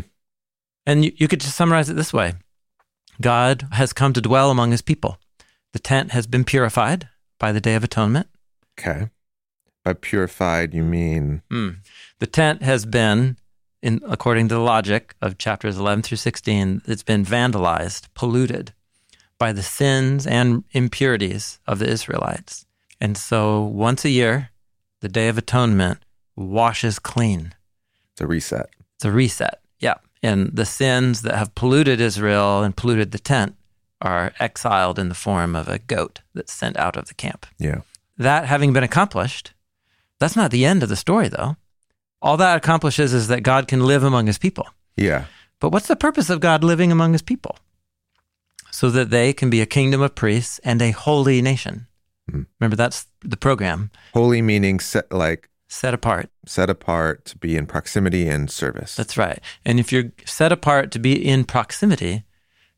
[0.85, 2.33] And you, you could just summarize it this way.
[3.19, 5.19] God has come to dwell among his people.
[5.73, 8.27] The tent has been purified by the day of atonement.
[8.79, 9.09] Okay.
[9.85, 11.77] By purified, you mean Mm.
[12.19, 13.37] The tent has been,
[13.81, 18.73] in according to the logic of chapters 11 through 16, it's been vandalized, polluted
[19.37, 22.65] by the sins and impurities of the Israelites.
[22.99, 24.51] And so once a year,
[24.99, 25.99] the Day of Atonement
[26.35, 27.55] washes clean.
[28.13, 28.69] it's a reset.
[28.95, 29.59] It's a reset.
[29.79, 29.95] Yeah.
[30.21, 33.55] And the sins that have polluted Israel and polluted the tent
[33.99, 37.45] are exiled in the form of a goat that's sent out of the camp.
[37.57, 37.81] Yeah.
[38.17, 39.53] That having been accomplished,
[40.19, 41.57] that's not the end of the story, though.
[42.21, 44.67] All that accomplishes is that God can live among his people.
[44.95, 45.25] Yeah.
[45.59, 47.57] But what's the purpose of God living among his people?
[48.71, 51.87] So that they can be a kingdom of priests and a holy nation.
[52.29, 52.43] Hmm.
[52.59, 56.29] Remember, that's the program Holy meaning set like set apart.
[56.45, 58.95] set apart to be in proximity and service.
[58.95, 59.39] That's right.
[59.65, 62.23] And if you're set apart to be in proximity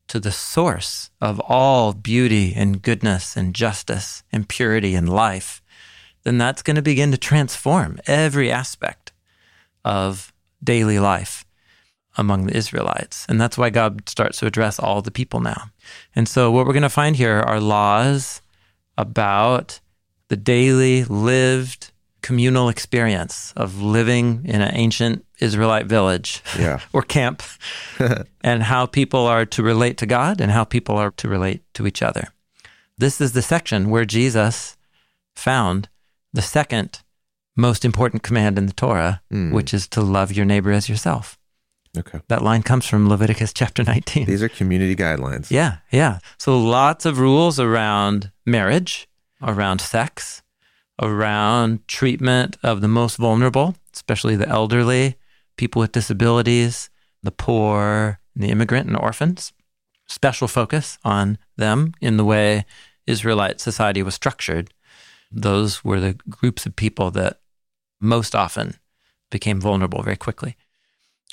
[0.08, 5.62] to the source of all beauty and goodness and justice and purity and life,
[6.24, 9.03] then that's going to begin to transform every aspect
[9.84, 11.44] of daily life
[12.16, 13.26] among the Israelites.
[13.28, 15.70] And that's why God starts to address all the people now.
[16.14, 18.40] And so, what we're going to find here are laws
[18.96, 19.80] about
[20.28, 21.90] the daily lived
[22.22, 26.80] communal experience of living in an ancient Israelite village yeah.
[26.92, 27.42] or camp
[28.42, 31.86] and how people are to relate to God and how people are to relate to
[31.86, 32.28] each other.
[32.96, 34.78] This is the section where Jesus
[35.34, 35.88] found
[36.32, 37.02] the second
[37.56, 39.52] most important command in the Torah, Mm.
[39.52, 41.38] which is to love your neighbor as yourself.
[41.96, 42.20] Okay.
[42.28, 44.26] That line comes from Leviticus chapter 19.
[44.26, 45.50] These are community guidelines.
[45.50, 46.18] Yeah, yeah.
[46.38, 49.08] So lots of rules around marriage,
[49.40, 50.42] around sex,
[51.00, 55.16] around treatment of the most vulnerable, especially the elderly,
[55.56, 56.90] people with disabilities,
[57.22, 59.52] the poor, the immigrant and orphans.
[60.06, 62.66] Special focus on them in the way
[63.06, 64.72] Israelite society was structured.
[65.30, 67.38] Those were the groups of people that
[68.00, 68.74] most often
[69.30, 70.56] became vulnerable very quickly.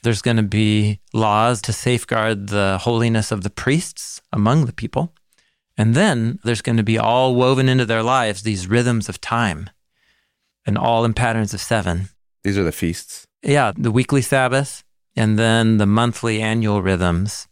[0.04, 5.14] There's going to be laws to safeguard the holiness of the priests among the people.
[5.78, 9.70] And then there's going to be all woven into their lives these rhythms of time
[10.66, 12.10] and all in patterns of seven.
[12.44, 13.28] These are the feasts.
[13.44, 14.84] Yeah, the weekly Sabbath
[15.16, 17.48] and then the monthly annual rhythms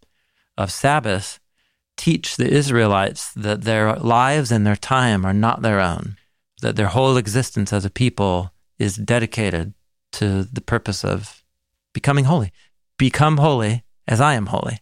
[0.57, 1.39] of Sabbath
[1.97, 6.17] teach the Israelites that their lives and their time are not their own,
[6.61, 9.73] that their whole existence as a people is dedicated
[10.13, 11.43] to the purpose of
[11.93, 12.51] becoming holy.
[12.97, 14.79] Become holy as I am holy.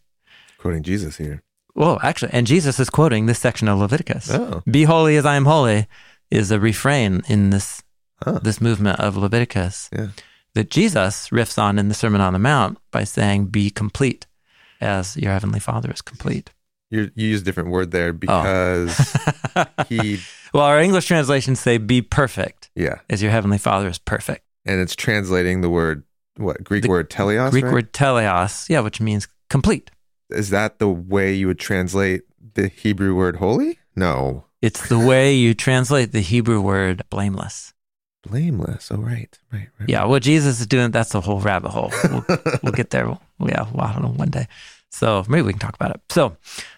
[0.57, 1.43] Quoting Jesus here.
[1.75, 4.31] Well, actually, and Jesus is quoting this section of Leviticus.
[4.31, 4.63] Oh.
[4.69, 5.88] Be holy as I am holy
[6.31, 7.83] is a refrain in this
[8.23, 8.39] Huh.
[8.41, 10.07] this movement of Leviticus Yeah.
[10.55, 14.25] that Jesus riffs on in the Sermon on the Mount by saying, "Be complete,
[14.81, 16.49] as your heavenly Father is complete."
[16.89, 18.13] You you use a different word there Oh.
[18.13, 18.97] because
[19.89, 20.19] he
[20.51, 22.99] well, our English translations say, "Be perfect, yeah.
[23.09, 26.03] as your heavenly Father is perfect." And it's translating the word
[26.37, 27.51] what Greek The word teleos.
[27.51, 27.73] Greek right?
[27.73, 29.91] word teleos, yeah, which means complete.
[30.29, 33.79] Is that the way you would translate the Hebrew word holy?
[33.95, 34.45] No.
[34.61, 37.73] It's the way you translate the Hebrew word blameless.
[38.23, 38.91] Blameless.
[38.91, 39.37] Oh right.
[39.51, 39.69] Right.
[39.79, 39.89] right.
[39.89, 41.91] Yeah, what Jesus is doing, that's a whole rabbit hole.
[42.03, 42.25] We'll,
[42.63, 43.17] we'll get there.
[43.39, 44.47] Yeah, well, I don't know, one day.
[44.89, 46.01] So maybe we can talk about it.
[46.09, 46.37] So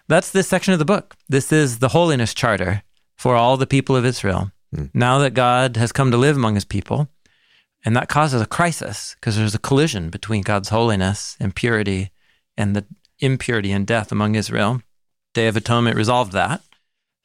[0.10, 1.16] that's this section of the book.
[1.30, 2.84] This is the holiness charter
[3.16, 4.52] for all the people of Israel.
[4.76, 4.86] Hmm.
[4.94, 7.08] Now that God has come to live among his people,
[7.86, 12.12] and that causes a crisis because there's a collision between God's holiness and purity
[12.58, 12.86] and the
[13.20, 14.82] impurity and death among Israel.
[15.34, 16.62] Day of Atonement resolved that.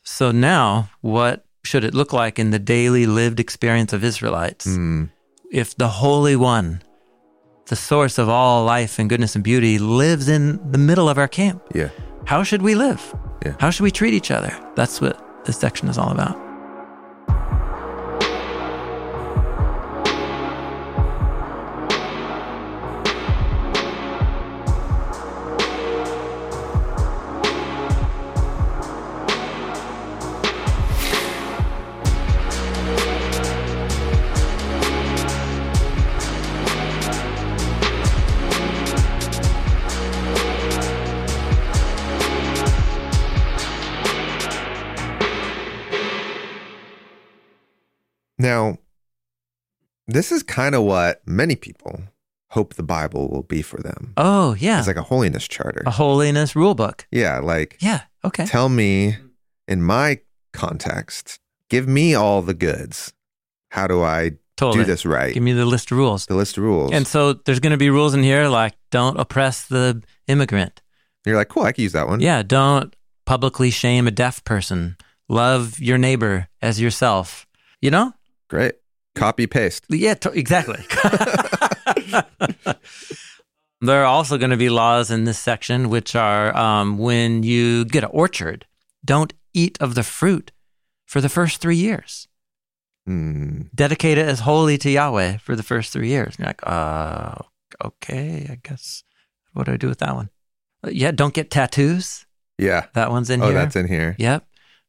[0.05, 4.65] So now, what should it look like in the daily lived experience of Israelites?
[4.67, 5.05] Hmm.
[5.51, 6.83] if the Holy One,
[7.67, 11.29] the source of all life and goodness and beauty, lives in the middle of our
[11.29, 11.91] camp, Yeah.
[12.27, 13.15] how should we live?
[13.45, 13.55] Yeah.
[13.61, 14.53] How should we treat each other?
[14.75, 16.37] That's what this section is all about.
[50.15, 52.01] This is kind of what many people
[52.51, 54.13] hope the Bible will be for them.
[54.17, 54.79] Oh, yeah.
[54.79, 55.83] It's like a holiness charter.
[55.87, 57.07] a holiness rule book.
[57.11, 58.03] Yeah, like Yeah.
[58.25, 58.47] Okay.
[58.47, 59.17] tell me
[59.69, 60.21] in my
[60.53, 63.13] context, give me all the goods.
[63.71, 64.85] How do I Totally.
[64.85, 65.35] do this right?
[65.35, 66.27] Give me the list of rules.
[66.27, 66.93] the list of rules.
[66.93, 70.81] And so there's going to be rules in here like don't oppress the immigrant.
[71.27, 72.21] you're like, cool, I can use that one.
[72.21, 72.43] Yeah.
[72.45, 72.95] Don't
[73.27, 74.97] publicly shame a deaf person.
[75.29, 77.47] Love your neighbor as yourself.
[77.81, 78.13] You know?
[78.49, 78.75] Great.
[79.15, 79.85] Copy paste.
[79.89, 80.85] Yeah, to- exactly.
[83.81, 87.85] there are also going to be laws in this section, which are um, when you
[87.85, 88.67] get an orchard,
[89.05, 90.51] don't eat of the fruit
[91.07, 92.29] for the first three years.
[93.07, 93.63] Hmm.
[93.75, 96.37] Dedicate it as holy to Yahweh for the first three years.
[96.37, 97.35] And you're like, uh,
[97.85, 99.05] okay, I guess.
[99.53, 100.31] What do I do with that one?
[100.85, 102.27] Uh, Yeah, don't get tattoos.
[102.59, 102.87] Yeah.
[102.95, 103.57] That one's in oh, here.
[103.57, 104.17] Oh, that's in here.
[104.19, 104.47] Yep.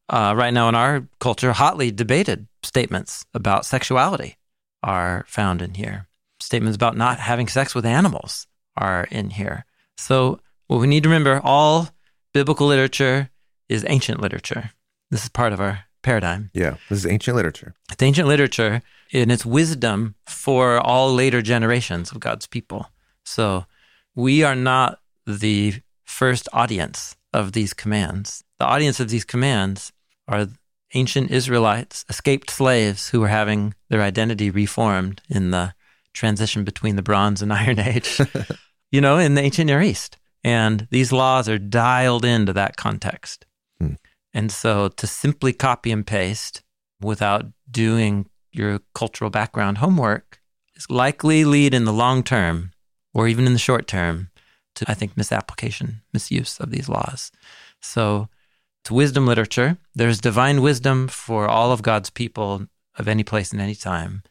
[0.07, 4.37] Uh, right now in our culture, hotly debated statements about sexuality
[4.83, 6.07] are found in here.
[6.39, 8.47] Statements about not having sex with animals
[8.77, 9.65] are in here.
[9.97, 11.89] So, what we need to remember all
[12.33, 13.29] biblical literature
[13.69, 14.71] is ancient literature.
[15.11, 16.51] This is part of our paradigm.
[16.53, 16.75] Yeah.
[16.89, 17.73] This is ancient literature.
[17.91, 22.89] It's ancient literature in its wisdom for all later generations of God's people.
[23.23, 23.65] So,
[24.15, 28.43] we are not the first audience of these commands.
[28.59, 29.91] The audience of these commands
[30.27, 30.47] are
[30.95, 35.73] ancient Israelites, escaped slaves who were having their identity reformed in the
[36.13, 38.19] transition between the Bronze and Iron Age,
[38.91, 40.17] you know, in the ancient Near East.
[40.43, 43.45] And these laws are dialed into that context.
[43.79, 43.93] Hmm.
[44.33, 46.63] And so to simply copy and paste
[47.01, 50.39] without doing your cultural background homework
[50.75, 52.71] is likely lead in the long term
[53.13, 54.29] or even in the short term
[54.75, 57.31] to, I think, misapplication, misuse of these laws.
[57.81, 58.29] So
[58.85, 59.79] it's wisdom literature.
[59.95, 62.67] There's divine wisdom for all of God's people
[62.99, 64.21] of any place and any time,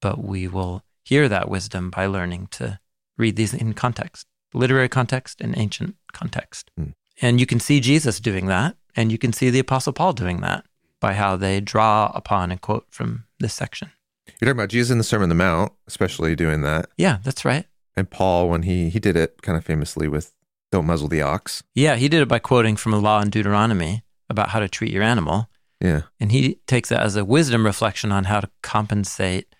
[0.00, 2.80] but we will hear that wisdom by learning to
[3.16, 6.68] read these in context, literary context and ancient context.
[6.76, 6.90] Hmm.
[7.20, 10.40] And you can see Jesus doing that, and you can see the Apostle Paul doing
[10.40, 10.64] that
[10.98, 13.92] by how they draw upon and quote from this section.
[14.26, 16.88] You're talking about Jesus in the Sermon on the Mount, especially doing that.
[16.98, 17.66] Yeah, that's right.
[17.96, 20.32] And Paul, when he he did it kind of famously with
[20.72, 24.02] "Don't muzzle the ox." Yeah, he did it by quoting from a law in Deuteronomy
[24.28, 25.48] about how to treat your animal.
[25.80, 26.02] Yeah.
[26.18, 29.54] And he takes that as a wisdom reflection on how to compensate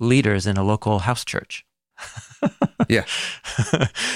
[0.00, 1.64] leaders in a local house church.
[2.88, 3.04] Yeah.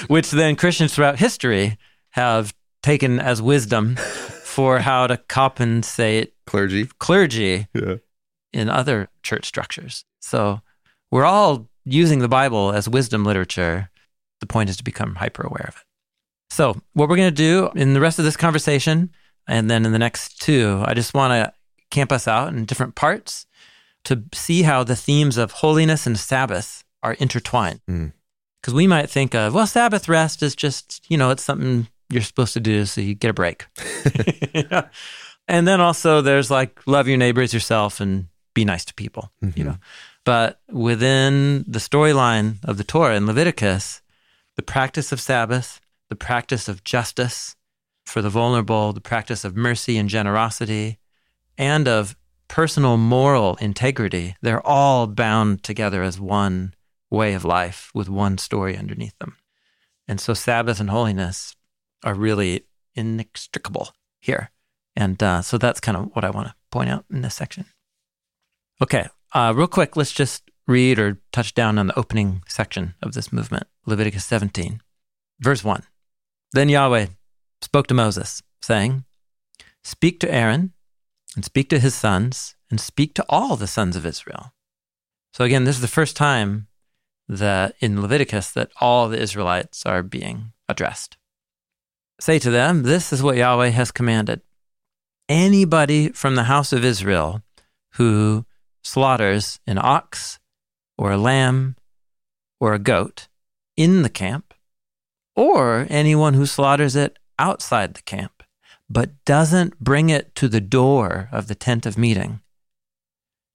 [0.07, 1.77] which then Christians throughout history
[2.11, 6.85] have taken as wisdom for how to compensate Clergy.
[6.99, 7.95] clergy Yeah.
[8.53, 10.05] in other church structures.
[10.21, 10.61] So
[11.11, 13.89] we're all using the Bible as wisdom literature.
[14.39, 15.83] The point is to become hyper aware of it.
[16.51, 19.09] So, what we're going to do in the rest of this conversation,
[19.47, 21.53] and then in the next two, I just want to
[21.91, 23.45] camp us out in different parts
[24.03, 27.79] to see how the themes of holiness and Sabbath are intertwined.
[27.89, 28.11] Mm.
[28.61, 32.21] Because we might think of, well, Sabbath rest is just, you know, it's something you're
[32.21, 33.65] supposed to do so you get a break.
[34.53, 34.89] Yeah.
[35.47, 39.31] And then also there's like love your neighbor as yourself and be nice to people,
[39.41, 39.65] you Mhm.
[39.65, 39.77] know.
[40.23, 44.01] But within the storyline of the Torah in Leviticus,
[44.55, 45.80] the practice of Sabbath,
[46.11, 47.55] the practice of justice
[48.05, 50.99] for the vulnerable, the practice of mercy and generosity,
[51.57, 52.17] and of
[52.49, 56.73] personal moral integrity, they're all bound together as one
[57.09, 59.37] way of life with one story underneath them.
[60.05, 61.55] And so Sabbath and holiness
[62.03, 64.51] are really inextricable here.
[64.97, 67.67] And uh, so that's kind of what I want to point out in this section.
[68.81, 73.13] Okay, uh, real quick, let's just read or touch down on the opening section of
[73.13, 74.81] this movement Leviticus 17,
[75.39, 75.83] verse 1.
[76.53, 77.07] Then Yahweh
[77.61, 79.05] spoke to Moses, saying,
[79.83, 80.73] Speak to Aaron
[81.35, 84.53] and speak to his sons and speak to all the sons of Israel.
[85.33, 86.67] So again, this is the first time
[87.27, 91.17] that in Leviticus that all the Israelites are being addressed.
[92.19, 94.41] Say to them, This is what Yahweh has commanded.
[95.29, 97.41] Anybody from the house of Israel
[97.93, 98.45] who
[98.83, 100.39] slaughters an ox
[100.97, 101.77] or a lamb
[102.59, 103.27] or a goat
[103.77, 104.50] in the camp,
[105.35, 108.43] or anyone who slaughters it outside the camp,
[108.89, 112.41] but doesn't bring it to the door of the tent of meeting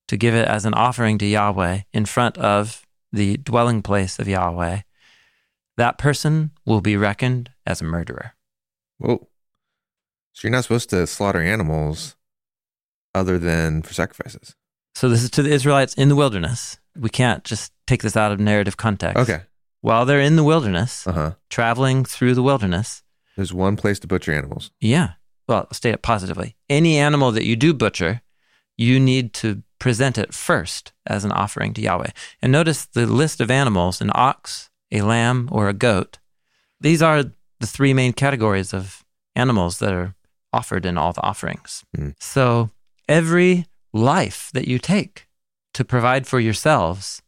[0.09, 4.29] to give it as an offering to Yahweh in front of the dwelling place of
[4.29, 4.81] Yahweh,
[5.77, 8.35] that person will be reckoned as a murderer.
[8.99, 9.29] Whoa.
[10.33, 12.17] So you're not supposed to slaughter animals
[13.15, 14.55] other than for sacrifices.
[14.95, 16.79] So this is to the Israelites in the wilderness.
[16.99, 19.19] We can't just take this out of narrative context.
[19.19, 19.43] Okay.
[19.87, 21.31] While they're in the wilderness, Uh huh.
[21.49, 23.05] traveling through the wilderness,
[23.37, 24.73] There's one place to butcher animals.
[24.81, 25.11] yeah.
[25.49, 26.57] Well, state it positively.
[26.69, 28.21] Any animal that you do butcher,
[28.77, 32.11] you need to present it first as an offering to Yahweh.
[32.43, 36.19] And notice the list of animals an ox, a lamb, or a goat.
[36.81, 37.23] These are
[37.61, 39.05] the three main categories of
[39.37, 40.17] animals that are
[40.53, 41.85] offered in all the offerings.
[41.95, 42.11] Hmm.
[42.19, 42.71] So
[43.09, 45.29] every life that you take
[45.75, 47.23] to provide for yourselves,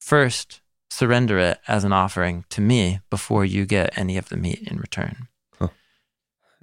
[0.00, 0.62] first
[0.98, 4.78] surrender it as an offering to me before you get any of the meat in
[4.78, 5.28] return.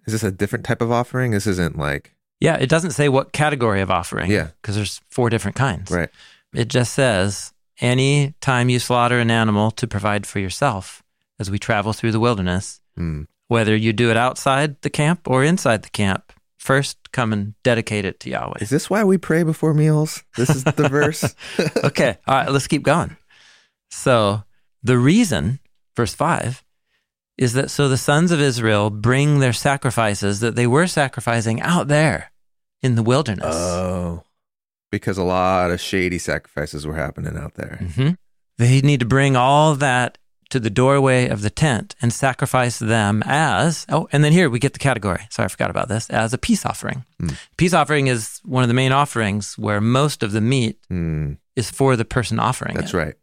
[0.08, 1.32] Is this a different type of offering?
[1.32, 4.30] This isn't like Yeah, it doesn't say what category of offering.
[4.30, 4.50] Yeah.
[4.62, 5.90] Because there's four different kinds.
[5.90, 6.10] right.
[6.54, 11.02] It just says any time you slaughter an animal to provide for yourself
[11.40, 13.24] as we travel through the wilderness, Hmm.
[13.48, 18.06] whether you do it outside the camp or inside the camp, first come and dedicate
[18.06, 18.60] it to Yahweh.
[18.62, 20.24] Is this why we pray before meals?
[20.38, 21.36] This is the verse.
[21.84, 22.18] okay.
[22.28, 23.18] All right, let's keep going.
[23.96, 24.44] So
[24.84, 25.60] the reason,
[25.96, 26.64] verse 5,
[27.38, 31.88] is that so the sons of Israel bring their sacrifices that they were sacrificing out
[31.88, 32.32] there
[32.82, 33.56] in the wilderness.
[33.56, 34.24] Oh,
[34.92, 37.80] because a lot of shady sacrifices were happening out there.
[37.96, 38.12] hmm
[38.58, 40.18] They need to bring all that
[40.52, 44.60] to the doorway of the tent and sacrifice them as, oh, and then here we
[44.60, 45.26] get the category.
[45.32, 47.04] Sorry, I forgot about this, as a peace offering.
[47.20, 47.30] Hmm.
[47.58, 51.34] Peace offering is one of the main offerings where most of the meat Hmm.
[51.56, 52.98] is for the person offering That's it.
[52.98, 53.16] right.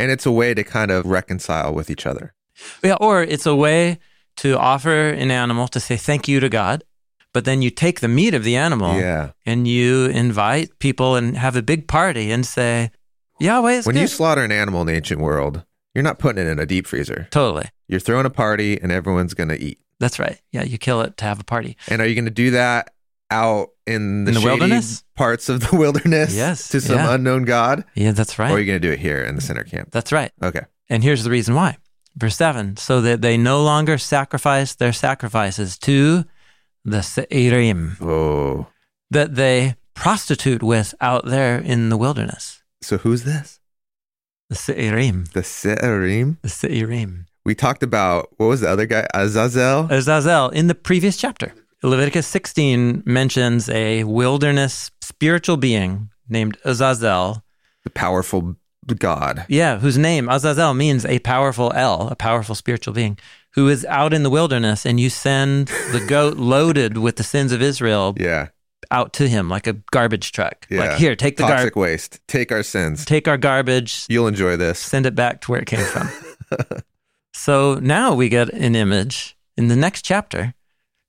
[0.00, 2.32] And it's a way to kind of reconcile with each other.
[2.82, 3.98] Yeah, or it's a way
[4.36, 6.84] to offer an animal to say thank you to God,
[7.32, 9.30] but then you take the meat of the animal Yeah.
[9.46, 12.90] and you invite people and have a big party and say,
[13.38, 14.02] Yahweh is When good.
[14.02, 16.86] you slaughter an animal in the ancient world, you're not putting it in a deep
[16.86, 17.28] freezer.
[17.30, 17.66] totally.
[17.88, 19.78] You're throwing a party and everyone's going to eat.
[19.98, 20.38] That's right.
[20.52, 21.76] Yeah, you kill it to have a party.
[21.88, 22.92] And are you going to do that
[23.30, 25.04] out in the, In the shady wilderness?
[25.24, 26.34] Parts of the wilderness?
[26.34, 27.14] Yes, To some yeah.
[27.14, 27.84] unknown God?
[27.94, 28.50] Yeah, that's right.
[28.50, 29.90] Or are you going to do it here in the center camp?
[29.92, 30.32] That's right.
[30.42, 30.64] Okay.
[30.88, 31.76] And here's the reason why.
[32.16, 36.24] Verse 7 so that they no longer sacrifice their sacrifices to
[36.84, 38.66] the Seirim Oh.
[39.10, 42.62] that they prostitute with out there in the wilderness.
[42.82, 43.60] So who's this?
[44.48, 45.30] The Seirim.
[45.32, 46.38] The Se'arim?
[46.42, 47.26] The Seirim.
[47.44, 49.06] We talked about, what was the other guy?
[49.14, 49.86] Azazel?
[49.90, 51.52] Azazel in the previous chapter.
[51.82, 57.42] Leviticus 16 mentions a wilderness spiritual being named Azazel.
[57.84, 58.56] the powerful
[58.98, 59.44] God.
[59.48, 63.18] Yeah, whose name Azazel means a powerful El, a powerful spiritual being,
[63.54, 67.52] who is out in the wilderness, and you send the goat loaded with the sins
[67.52, 68.48] of Israel Yeah.
[68.90, 70.66] out to him like a garbage truck.
[70.68, 70.80] Yeah.
[70.80, 72.20] Like, here, take the Toxic garbage, waste.
[72.26, 73.04] Take our sins.
[73.04, 74.78] take our garbage, You'll enjoy this.
[74.78, 76.08] send it back to where it came from.
[77.34, 80.54] so now we get an image in the next chapter.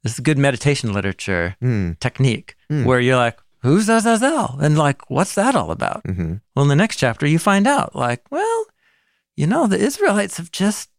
[0.03, 1.91] This is good meditation literature Hmm.
[1.99, 2.85] technique Hmm.
[2.85, 4.57] where you're like, who's Azazel?
[4.61, 6.01] And like, what's that all about?
[6.05, 8.65] hmm Well, in the next chapter, you find out, like, well,
[9.37, 10.89] you know, the Israelites have just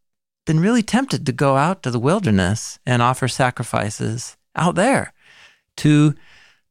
[0.45, 5.13] been really tempted to go out to the wilderness and offer sacrifices out there
[5.77, 6.13] to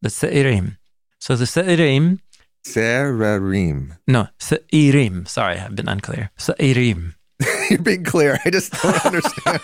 [0.03, 0.77] the Se'irim.
[1.19, 2.19] So the Se'irim,
[2.65, 3.97] Serarim.
[4.07, 6.31] no, Se'irim, sorry, I've been unclear.
[6.39, 7.15] Se'irim.
[7.71, 8.39] You're being clear.
[8.45, 9.61] I just don't understand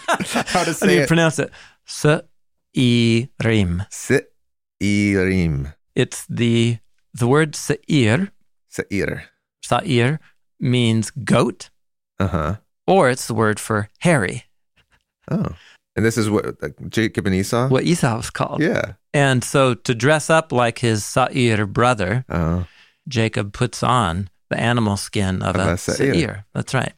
[0.49, 1.09] how to say How do you it.
[1.09, 1.51] pronounce it?
[1.87, 2.23] Se'irim.
[2.79, 3.87] Seirim.
[5.97, 6.79] It's the,
[7.13, 8.31] the word Se'ir,
[8.69, 9.25] Seir.
[9.65, 10.21] Sa'ir,
[10.61, 11.71] means goat,
[12.21, 12.57] Uh huh.
[12.87, 14.45] or it's the word for hairy,
[15.31, 15.55] Oh.
[15.97, 17.69] And this is what like, Jacob and Esau?
[17.69, 18.63] what Esau was called.
[18.63, 18.93] Yeah.
[19.13, 22.67] And so to dress up like his Sa'ir brother, Oh.
[23.09, 26.15] Jacob puts on the animal skin of, Of a, a Seir.
[26.15, 26.45] Seir.
[26.55, 26.93] That's right.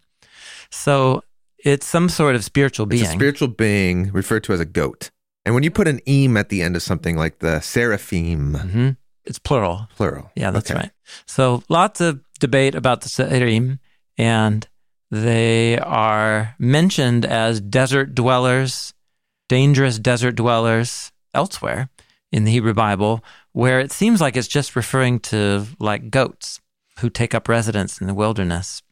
[0.70, 1.22] So
[1.64, 3.02] it's some sort of spiritual being.
[3.02, 5.10] It's a spiritual being referred to as a goat.
[5.50, 8.96] And when you put an eem at the end of something like the seraphim, Mhm.
[9.24, 9.88] It's plural.
[9.96, 10.30] plural.
[10.36, 10.78] Yeah, that's Okay.
[10.78, 10.90] right.
[11.26, 13.80] So lots of debate about the seraphim,
[14.16, 14.68] and
[15.10, 18.94] they are mentioned as desert dwellers,
[19.48, 21.88] dangerous desert dwellers elsewhere
[22.30, 26.60] in the Hebrew Bible, where it seems like it's just referring to like goats
[27.00, 28.82] who take up residence in the wilderness.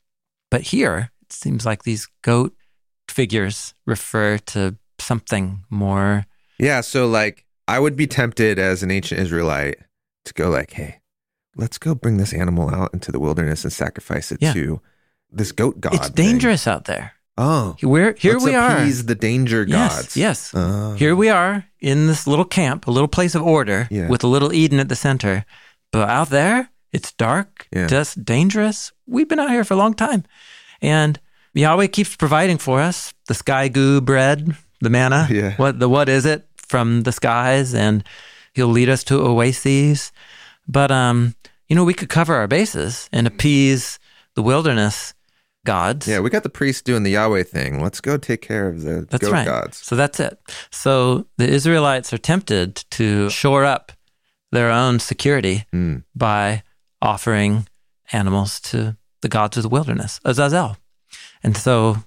[0.51, 2.53] But here, it seems like these goat
[3.09, 6.27] figures refer to something more.
[6.59, 6.81] Yeah.
[6.81, 9.77] So, like, I would be tempted as an ancient Israelite
[10.25, 11.01] to go, like, hey,
[11.57, 14.53] let's go bring this animal out into the wilderness and sacrifice it Yeah.
[14.55, 14.81] to
[15.31, 15.95] this goat god.
[15.95, 16.27] it's thing.
[16.27, 17.13] dangerous out there.
[17.37, 17.77] Oh.
[17.83, 18.79] We're, here let's we are.
[18.79, 20.17] appease the danger Yes, gods.
[20.17, 20.53] yes.
[20.55, 20.95] Oh.
[20.95, 24.09] Here we are in this little camp, a little place of order Yeah.
[24.09, 25.45] with a little Eden at the center.
[25.93, 27.87] But out there, it's dark, Yeah.
[27.87, 28.91] just dangerous.
[29.07, 30.25] We've been out here for a long time.
[30.83, 31.21] And
[31.55, 35.29] Yahweh keeps providing for us the sky goo bread, the manna.
[35.31, 35.55] Yeah.
[35.57, 37.75] What the what is it from the skies?
[37.75, 38.05] And
[38.55, 40.13] he'll lead us to oases.
[40.67, 41.35] But um,
[41.69, 43.99] you know, we could cover our bases and appease
[44.35, 45.15] the wilderness
[45.67, 46.07] gods.
[46.09, 47.83] Yeah, we got the priest doing the Yahweh thing.
[47.83, 49.45] Let's go take care of the That's goat right.
[49.47, 49.77] gods.
[49.79, 50.39] So that's it.
[50.71, 53.93] So the Israelites are tempted to shore up
[54.51, 56.05] their own security Mm.
[56.15, 56.63] by
[57.03, 57.67] offering
[58.13, 60.77] animals to the gods of the wilderness, Azazel.
[61.43, 61.99] And so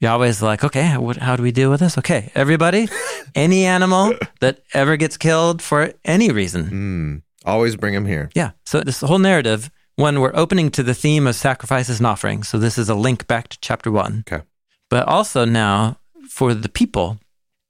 [0.00, 1.98] Yahweh's like, okay, what, how do we deal with this?
[1.98, 2.88] Okay, everybody,
[3.34, 6.64] any animal that ever gets killed for any reason.
[6.70, 7.22] Mm.
[7.44, 8.30] Always bring him here.
[8.34, 8.50] Yeah.
[8.64, 12.58] So this whole narrative, when we're opening to the theme of sacrifices and offerings, so
[12.58, 14.24] this is a link back to chapter one.
[14.26, 14.42] Okay.
[14.88, 15.98] But also now
[16.28, 17.18] for the people,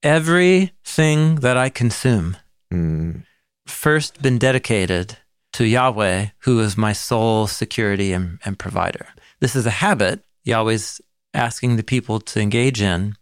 [0.03, 2.37] everything that I consume
[2.73, 3.25] Mm.
[3.67, 5.19] first been dedicated
[5.55, 9.09] to Yahweh, who is my sole security and, and provider.
[9.41, 11.01] This is a habit Yahweh's
[11.35, 13.15] asking the people to engage in,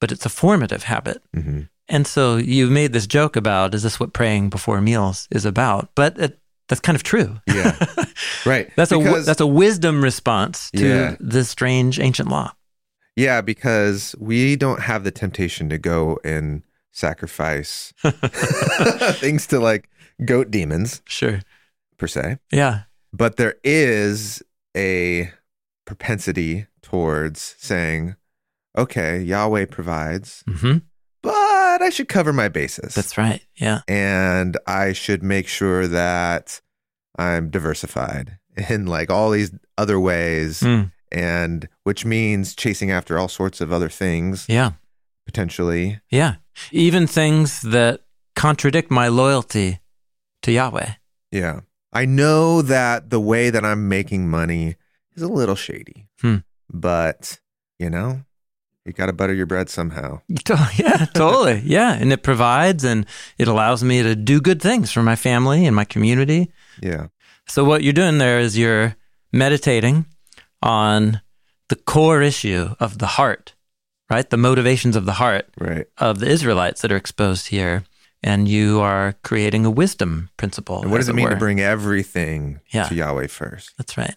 [0.00, 1.22] but it's a formative habit.
[1.34, 5.44] hmm And so you made this joke about, is this what praying before meals is
[5.46, 5.88] about?
[5.94, 6.38] But it,
[6.68, 7.40] that's kind of true.
[7.46, 7.76] Yeah.
[8.46, 8.70] Right.
[8.76, 11.16] That's a that's a wisdom response to Yeah.
[11.20, 12.52] this strange ancient law.
[13.16, 17.92] Yeah, because we don't have the temptation to go and sacrifice
[19.20, 19.88] things to like
[20.24, 21.40] goat demons Sure.
[21.96, 22.38] per se.
[22.52, 22.82] Yeah.
[23.12, 24.42] But there is
[24.76, 25.30] a
[25.84, 28.16] propensity towards saying,
[28.76, 30.78] okay, Yahweh provides, hmm
[31.20, 32.94] but I should cover my bases.
[32.94, 33.42] That's right.
[33.56, 33.80] Yeah.
[33.88, 36.60] and I should make sure that
[37.18, 38.38] I'm diversified
[38.70, 40.92] in like all these other ways Mm.
[41.10, 44.72] and which means chasing after all sorts of other things Yeah.
[45.26, 46.00] potentially.
[46.10, 46.36] Yeah.
[46.70, 48.00] Even things that
[48.36, 49.80] contradict my loyalty
[50.42, 50.92] to Yahweh.
[51.32, 51.60] Yeah.
[51.92, 54.76] I know that the way that I'm making money
[55.16, 56.06] is a little shady.
[56.20, 56.38] Hmm.
[56.70, 57.38] But,
[57.78, 58.22] you know,
[58.84, 60.20] you got to butter your bread somehow.
[60.78, 61.62] Yeah, totally.
[61.64, 61.92] Yeah.
[61.94, 63.06] And it provides and
[63.38, 66.50] it allows me to do good things for my family and my community.
[66.82, 67.08] Yeah.
[67.46, 68.96] So, what you're doing there is you're
[69.32, 70.06] meditating
[70.62, 71.20] on
[71.68, 73.54] the core issue of the heart,
[74.10, 74.28] right?
[74.28, 75.86] The motivations of the heart Right.
[75.98, 77.84] of the Israelites that are exposed here.
[78.22, 80.82] And you are creating a wisdom principle.
[80.82, 81.30] And what does it mean were.
[81.30, 82.88] to bring everything Yeah.
[82.88, 83.74] to Yahweh first?
[83.78, 84.16] That's right.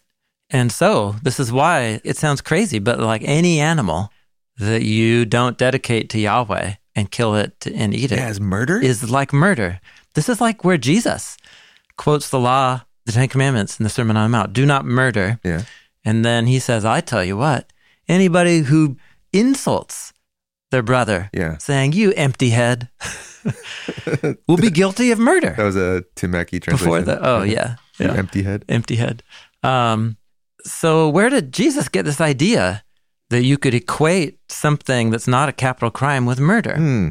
[0.52, 4.12] And so this is why it sounds crazy, but like any animal
[4.58, 8.80] that you don't dedicate to Yahweh and kill it and eat it Yeah, is murder?
[8.80, 9.80] is like murder.
[10.14, 11.38] This is like where Jesus
[11.98, 15.40] quotes the law, the Ten Commandments in the Sermon on the Mount do not murder.
[15.44, 15.64] yeah.
[16.04, 17.72] And then he says, I tell you what,
[18.10, 18.98] anybody who
[19.32, 20.12] insults
[20.72, 21.58] their brother, Yeah.
[21.60, 22.90] saying, You empty head
[24.48, 25.54] will be guilty of murder.
[25.56, 27.06] That was a Tim Mackie translation.
[27.06, 27.76] Before the, oh, yeah.
[28.00, 28.14] Yeah.
[28.16, 28.66] empty head.
[28.68, 29.24] empty head.
[29.64, 30.18] Um,
[30.66, 32.84] so, where did Jesus get this idea
[33.30, 36.76] that you could equate something that's not a capital crime with murder?
[36.76, 37.10] Hmm.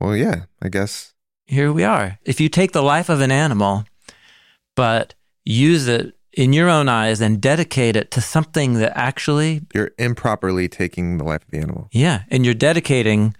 [0.00, 1.12] Well, yeah, I guess.
[1.46, 2.18] Here we are.
[2.24, 3.84] If you take the life of an animal,
[4.76, 5.14] but
[5.44, 10.68] use it in your own eyes and dedicate it to something that actually, You're improperly
[10.68, 11.88] taking the life of the animal.
[11.90, 13.34] yeah, and you're dedicating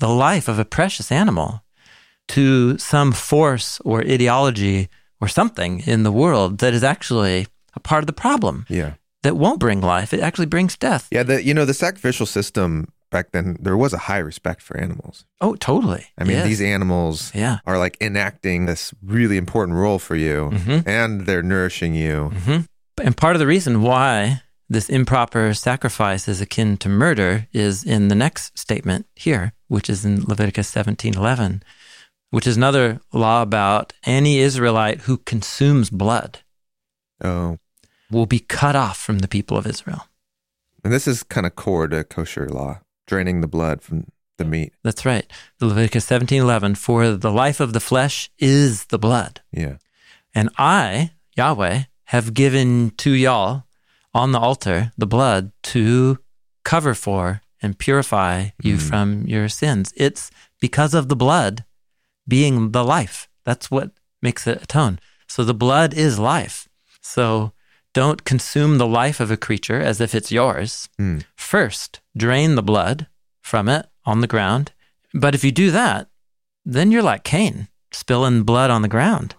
[0.00, 1.62] the life of a precious animal
[2.28, 4.88] to some force or ideology
[5.20, 8.66] or something in the world that is actually a part of the problem.
[8.68, 8.94] Yeah.
[9.22, 10.12] that won't bring life.
[10.12, 11.06] It actually brings death.
[11.12, 11.22] Yeah.
[11.22, 15.24] The, you know, the sacrificial system back then, there was a high respect for animals.
[15.40, 16.06] Oh, totally.
[16.18, 17.58] I mean, these animals Yeah.
[17.64, 20.82] are like enacting this really important role for you Mhm.
[20.88, 22.30] and they're nourishing you.
[22.46, 22.60] hmm
[23.00, 28.08] And part of the reason why this improper sacrifice is akin to murder is in
[28.08, 31.62] the next statement here, which is in Leviticus 17:11,
[32.30, 36.40] which is another law about any Israelite who consumes blood
[37.22, 37.58] Oh.
[38.10, 40.06] will be cut off from the people of Israel.
[40.84, 44.06] And this is kind of core to kosher law, draining the blood from
[44.38, 44.72] the meat.
[44.82, 45.30] That's right.
[45.58, 49.40] The Leviticus 17:11, for the life of the flesh is the blood.
[49.52, 49.76] Yeah.
[50.34, 53.64] And I, Yahweh, have given to y'all
[54.12, 56.18] on the altar the blood to
[56.64, 58.80] cover for and purify you Mhm.
[58.88, 59.92] from your sins.
[59.96, 61.64] It's because of the blood
[62.26, 63.28] being the life.
[63.44, 64.98] That's what makes it atone.
[65.28, 66.68] So the blood is life.
[67.02, 67.52] So
[67.92, 70.88] don't consume the life of a creature as if it's yours.
[70.96, 71.18] Hmm.
[71.36, 73.06] First, drain the blood
[73.42, 74.72] from it on the ground.
[75.12, 76.08] But if you do that,
[76.64, 79.34] then you're like Cain, spilling blood on the ground.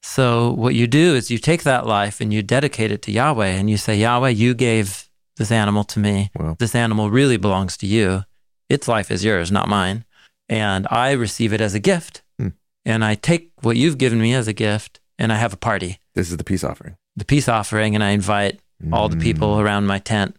[0.00, 3.48] So what you do is you take that life and you dedicate it to Yahweh
[3.48, 6.30] and you say, Yahweh, you gave this animal to me.
[6.58, 8.22] This animal really belongs to you.
[8.68, 10.04] Its life is yours, not mine.
[10.48, 12.22] And I receive it as a gift.
[12.38, 12.48] Hmm.
[12.84, 15.98] And I take what you've given me as a gift and I have a party,
[16.14, 16.96] this is the peace offering.
[17.16, 18.60] the peace offering, and I invite
[18.92, 19.22] all the Mm.
[19.22, 20.36] people around my tent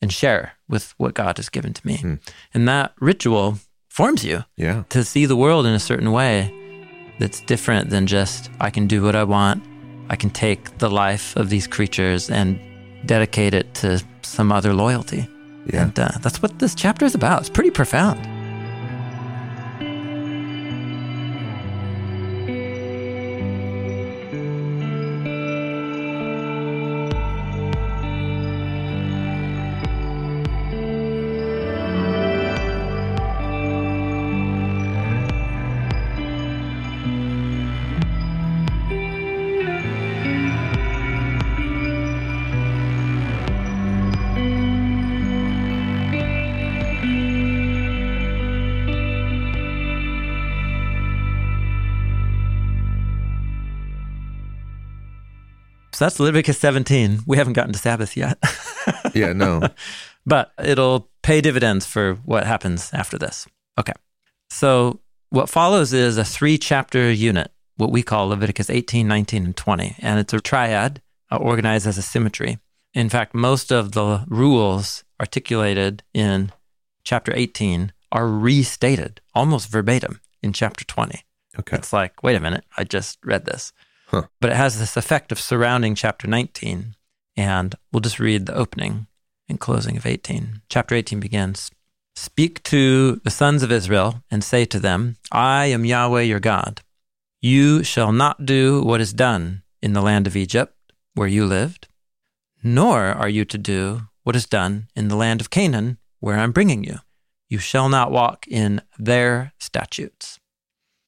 [0.00, 1.96] and share with what God has given to me.
[1.98, 2.14] Hmm.
[2.54, 3.58] And that ritual
[3.90, 4.84] forms you Yeah.
[4.90, 6.52] to see the world in a certain way
[7.18, 9.62] that's different than just I can do what I want.
[10.10, 12.58] I can take the life of these creatures and
[13.06, 15.28] dedicate it to some other loyalty.
[15.72, 15.82] Yeah.
[15.82, 17.40] And uh, that's what this chapter is about.
[17.40, 18.20] It's pretty profound.
[55.96, 57.20] So that's Leviticus 17.
[57.24, 58.36] We haven't gotten to Sabbath yet,
[59.14, 59.32] Yeah.
[59.32, 59.62] No.
[60.26, 63.46] but it'll pay dividends for what happens after this.
[63.78, 63.94] Okay.
[64.50, 69.56] So what follows is a three chapter unit, what we call Leviticus 18, 19, and
[69.56, 69.96] 20.
[70.00, 71.00] And it's a triad
[71.32, 72.58] uh, organized as a symmetry.
[72.92, 76.52] In fact, most of the rules articulated in
[77.04, 81.22] chapter 18 are restated almost verbatim in chapter 20.
[81.58, 81.78] Okay.
[81.78, 83.72] It's like, wait a minute, I just read this.
[84.06, 84.24] Huh.
[84.40, 86.94] But it has this effect of surrounding chapter 19.
[87.36, 89.06] And we'll just read the opening
[89.48, 90.62] and closing of 18.
[90.68, 91.70] Chapter 18 begins
[92.14, 96.80] Speak to the sons of Israel and say to them, I am Yahweh your God.
[97.42, 100.74] You shall not do what is done in the land of Egypt,
[101.14, 101.88] where you lived,
[102.62, 106.52] nor are you to do what is done in the land of Canaan, where I'm
[106.52, 107.00] bringing you.
[107.50, 110.40] You shall not walk in their statutes.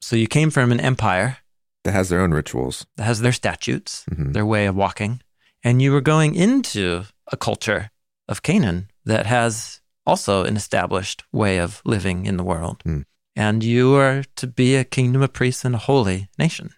[0.01, 1.38] So you came from an empire
[1.85, 2.87] That has their own rituals.
[2.97, 4.33] that has their statutes, Mhm.
[4.33, 5.22] their way of walking,
[5.62, 7.91] and you were going into a culture
[8.29, 12.83] of Canaan that has also an established way of living in the world.
[12.85, 13.03] Hmm.
[13.37, 16.74] And you are to be a kingdom of priests and a holy nation.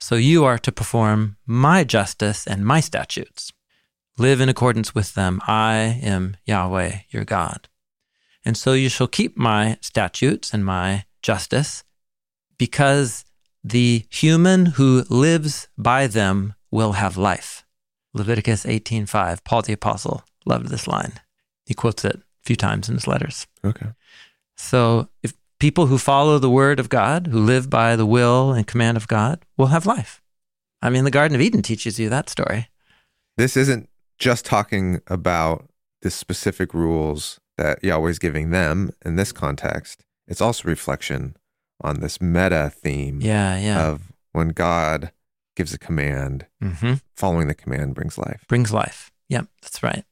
[0.00, 3.52] So you are to perform my justice and my statutes.
[4.18, 5.40] Live in accordance with them.
[5.46, 7.68] I am Yahweh, your God.
[8.44, 11.82] And so you shall keep my statutes and my justice
[12.58, 13.24] because
[13.64, 17.64] the human who lives by them will have life.
[18.12, 19.42] Leviticus 18:5.
[19.42, 21.14] Paul the apostle loved this line.
[21.66, 23.46] He quotes it a few times in his letters.
[23.64, 23.88] Okay.
[24.56, 28.66] So if people who follow the word of God, who live by the will and
[28.66, 30.22] command of God, will have life.
[30.82, 32.68] I mean, the Garden of Eden teaches you that story.
[33.36, 33.88] This isn't
[34.18, 35.68] just talking about
[36.02, 41.36] the specific rules that Yahweh's giving them in this context, it's also reflection
[41.84, 43.86] on this meta theme Yeah, yeah.
[43.88, 45.12] of when God
[45.54, 48.44] gives a command, hmm following the command brings life.
[48.48, 49.12] Brings life.
[49.28, 50.04] Yep, that's right.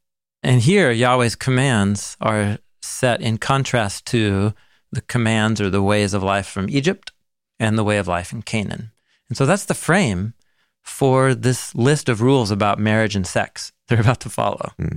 [0.43, 4.55] And here, Yahweh's commands are set in contrast to
[4.93, 7.13] the commands or the ways of life from Egypt
[7.59, 8.93] and the way of life in Canaan.
[9.29, 10.35] And so that's the frame
[10.83, 14.73] for this list of rules about marriage and sex they're about to follow.
[14.79, 14.97] Hmm.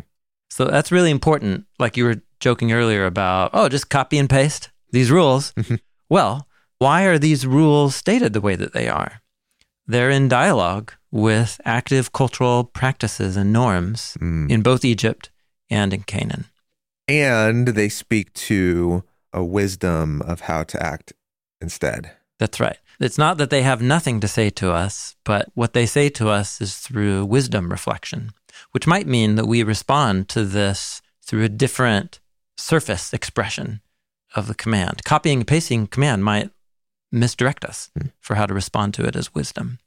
[0.50, 1.66] So that's really important.
[1.80, 5.54] Like you were joking earlier about, oh, just copy and paste these rules.
[6.08, 6.48] Well,
[6.80, 9.22] why are these rules stated the way that they are?
[9.88, 14.50] They're in dialogue with active cultural practices and norms Mm.
[14.50, 15.30] in both Egypt
[15.70, 16.46] and in Canaan.
[17.08, 21.14] And they speak to a wisdom of how to act
[21.62, 22.12] instead.
[22.40, 22.78] That's right.
[23.00, 26.30] It's not that they have nothing to say to us, but what they say to
[26.30, 28.32] us is through wisdom reflection,
[28.72, 32.20] which might mean that we respond to this through a different
[32.58, 33.82] surface expression
[34.36, 35.04] of the command.
[35.04, 36.50] Copying and pasting command might
[37.16, 38.08] misdirect us Hmm.
[38.20, 39.80] for how to respond to it as wisdom.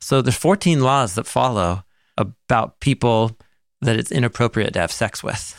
[0.00, 1.84] So there's 14 laws that follow
[2.16, 3.36] about people
[3.82, 5.54] that it's inappropriate to have sex with.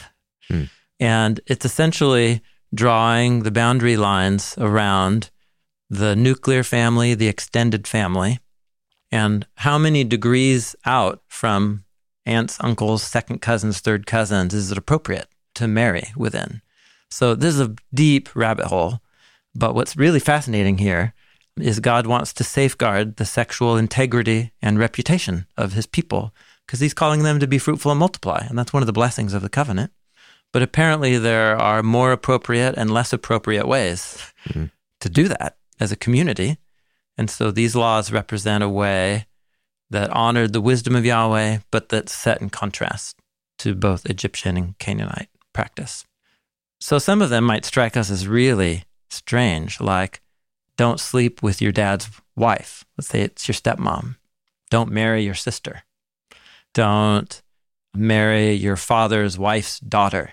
[0.47, 0.63] Hmm.
[0.99, 2.41] And it's essentially
[2.73, 5.29] drawing the boundary lines around
[5.89, 8.39] the nuclear family, the extended family,
[9.11, 11.85] and how many degrees out from
[12.25, 16.61] aunts, uncles, second cousins, third cousins is it appropriate to marry within?
[17.09, 18.99] So this is a deep rabbit hole.
[19.55, 21.13] But what's really fascinating here
[21.61, 26.33] is God wants to safeguard the sexual integrity and reputation of his people
[26.65, 28.45] because he's calling them to be fruitful and multiply.
[28.47, 29.91] And that's one of the blessings of the covenant.
[30.53, 34.17] But apparently, there are more appropriate and less appropriate ways
[34.49, 34.71] Mhm.
[35.01, 36.57] to do that as a community.
[37.17, 39.27] And so these laws represent a way
[39.89, 43.17] that honored the wisdom of Yahweh, but that's set in contrast
[43.59, 46.05] to both Egyptian and Canaanite practice.
[46.79, 50.21] So some of them might strike us as really strange, like
[50.77, 52.85] don't sleep with your dad's wife.
[52.97, 54.15] Let's say it's your stepmom.
[54.69, 55.83] Don't marry your sister.
[56.73, 57.41] Don't
[57.95, 60.31] marry your father's wife's daughter.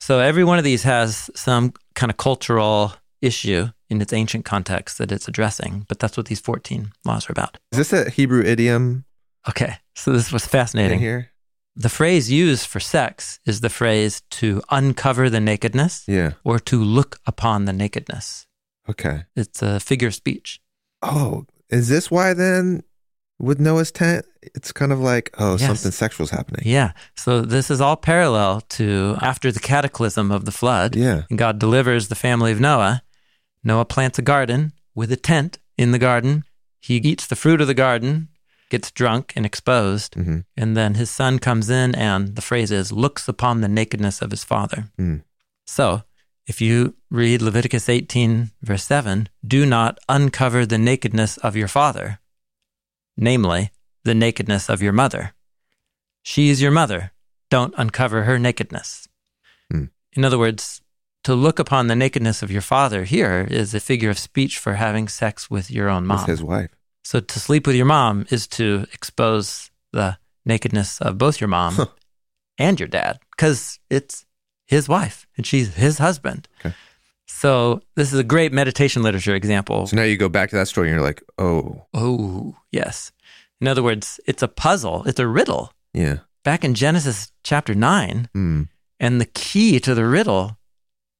[0.00, 4.98] So every one of these has some kind of cultural issue in its ancient context
[4.98, 7.58] that it's addressing, but that's what these 14 laws are about.
[7.72, 9.04] Is this a Hebrew idiom
[9.48, 11.00] Okay, so this was in fascinating.
[11.00, 11.30] here?
[11.74, 16.32] The phrase used for sex is the phrase to uncover the nakedness Yeah.
[16.44, 18.46] or to look upon the nakedness.
[18.88, 19.24] Okay.
[19.36, 20.60] It's a figure of speech.
[21.02, 22.82] Oh, is this why then
[23.38, 25.66] with Noah's tent, it's kind of like, oh, Yes.
[25.82, 25.88] something
[26.24, 26.62] is happening.
[26.64, 26.92] Yeah.
[27.16, 30.94] So this is all parallel to after the cataclysm of the flood.
[30.96, 31.22] Yeah.
[31.30, 33.02] And God delivers the family of Noah.
[33.64, 36.44] Noah plants a garden with a tent in the garden.
[36.80, 38.28] He eats the fruit of the garden,
[38.70, 40.14] gets drunk and exposed.
[40.14, 44.20] hmm And then his son comes in, and the phrase is, looks upon the nakedness
[44.22, 44.90] of his father.
[45.00, 45.22] Mm.
[45.66, 46.02] So
[46.46, 52.20] if you read Leviticus 18, verse 7, do not uncover the nakedness of your father,
[53.16, 53.70] namely,
[54.04, 55.34] the nakedness of your mother.
[56.22, 57.12] She is your mother.
[57.50, 59.08] Don't uncover her nakedness.
[59.70, 59.86] Hmm.
[60.14, 60.80] In other words,
[61.24, 64.74] to look upon the nakedness of your father here is a figure of speech for
[64.74, 66.18] having sex with your own mom.
[66.18, 66.70] With his wife.
[67.04, 71.88] So to sleep with your mom is to expose the nakedness of both your mom
[72.58, 74.24] and your dad because it's
[74.72, 76.48] his wife and she's his husband.
[76.60, 76.74] Okay.
[77.26, 79.86] So this is a great meditation literature example.
[79.86, 83.12] So now you go back to that story and you're like, oh, Oh, yes.
[83.60, 85.72] In other words, it's a puzzle, it's a riddle.
[85.94, 86.18] yeah.
[86.44, 88.68] Back in Genesis chapter 9, Mm.
[88.98, 90.56] and the key to the riddle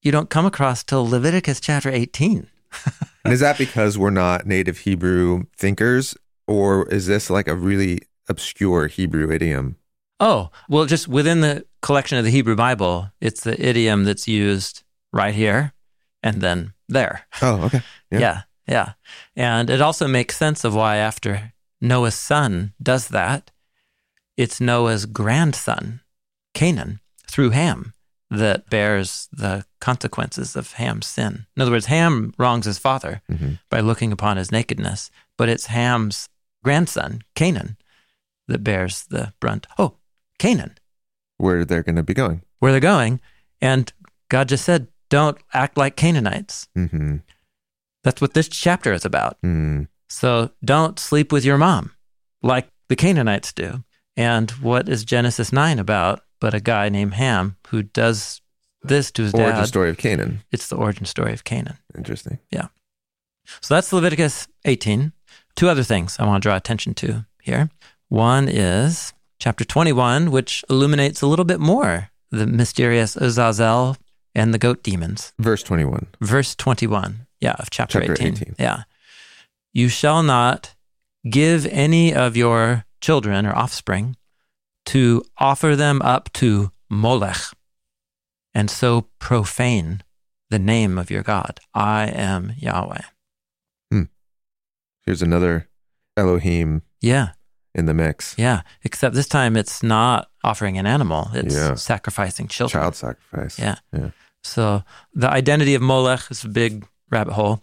[0.03, 2.49] you don't come across till Leviticus chapter 18.
[3.25, 6.17] And is that because we're not native Hebrew thinkers,
[6.49, 9.77] or is this like a really obscure Hebrew idiom?
[10.25, 14.85] Oh, well, just within the collection of the Hebrew Bible, it's the idiom that's used
[15.13, 15.73] right here
[16.23, 17.27] and then there.
[17.43, 17.83] Oh, okay.
[18.11, 18.43] Yeah.
[18.69, 18.93] Yeah.
[19.35, 23.51] yeah, And it also makes sense of why, after Noah's son does that,
[24.37, 26.01] it's Noah's grandson,
[26.55, 27.93] Canaan, through Ham,
[28.31, 31.47] that bears the consequences of Ham's sin.
[31.57, 33.59] In other words, Ham wrongs his father Mhm.
[33.69, 36.29] by looking upon his nakedness, but it's Ham's
[36.63, 37.77] grandson, Canaan,
[38.47, 39.67] that bears the brunt.
[39.79, 39.97] Oh,
[40.39, 40.77] Canaan,
[41.39, 42.43] Where they're going to be going.
[42.59, 43.21] where they're going.
[43.61, 43.93] And
[44.29, 46.69] God just said, don't act like Canaanites.
[46.75, 47.17] hmm
[48.05, 49.37] That's what this chapter is about.
[49.43, 49.89] Mm.
[50.09, 51.93] So don't sleep with your mom
[52.43, 53.85] like the Canaanites do.
[54.17, 58.41] And what is Genesis 9 about but a guy named Ham who does
[58.83, 59.55] this to his Origin dad?
[59.57, 60.43] Origin story of Canaan.
[60.51, 61.79] It's the origin story of Canaan.
[61.97, 62.39] Interesting.
[62.51, 62.67] Yeah.
[63.61, 65.13] So that's Leviticus 18.
[65.57, 67.71] Two other things I want to draw attention to here.
[68.09, 69.12] One is
[69.43, 73.97] chapter 21, which illuminates a little bit more the mysterious Azazel
[74.37, 75.33] and the goat demons.
[75.41, 76.07] Verse 21.
[76.21, 78.27] Verse 21, yeah, of chapter, Chapter 18.
[78.35, 78.55] 18.
[78.57, 78.85] Yeah.
[79.73, 80.77] You shall not
[81.29, 84.17] give any of your children or offspring
[84.87, 87.41] to offer them up to Molech
[88.55, 90.05] and so profane
[90.51, 91.59] the name of your God.
[91.75, 93.03] I am Yahweh.
[93.91, 94.03] Hmm.
[95.05, 95.69] Here's another
[96.17, 97.31] Elohim Yeah,
[97.75, 98.35] in the mix.
[98.39, 98.63] yeah.
[98.83, 101.75] Except this time it's not offering an animal, it's Yeah.
[101.75, 102.83] sacrificing children.
[102.83, 103.59] Child sacrifice.
[103.59, 103.77] Yeah.
[103.93, 104.11] Yeah.
[104.43, 104.83] So
[105.15, 107.63] the identity of Molech is a big rabbit hole.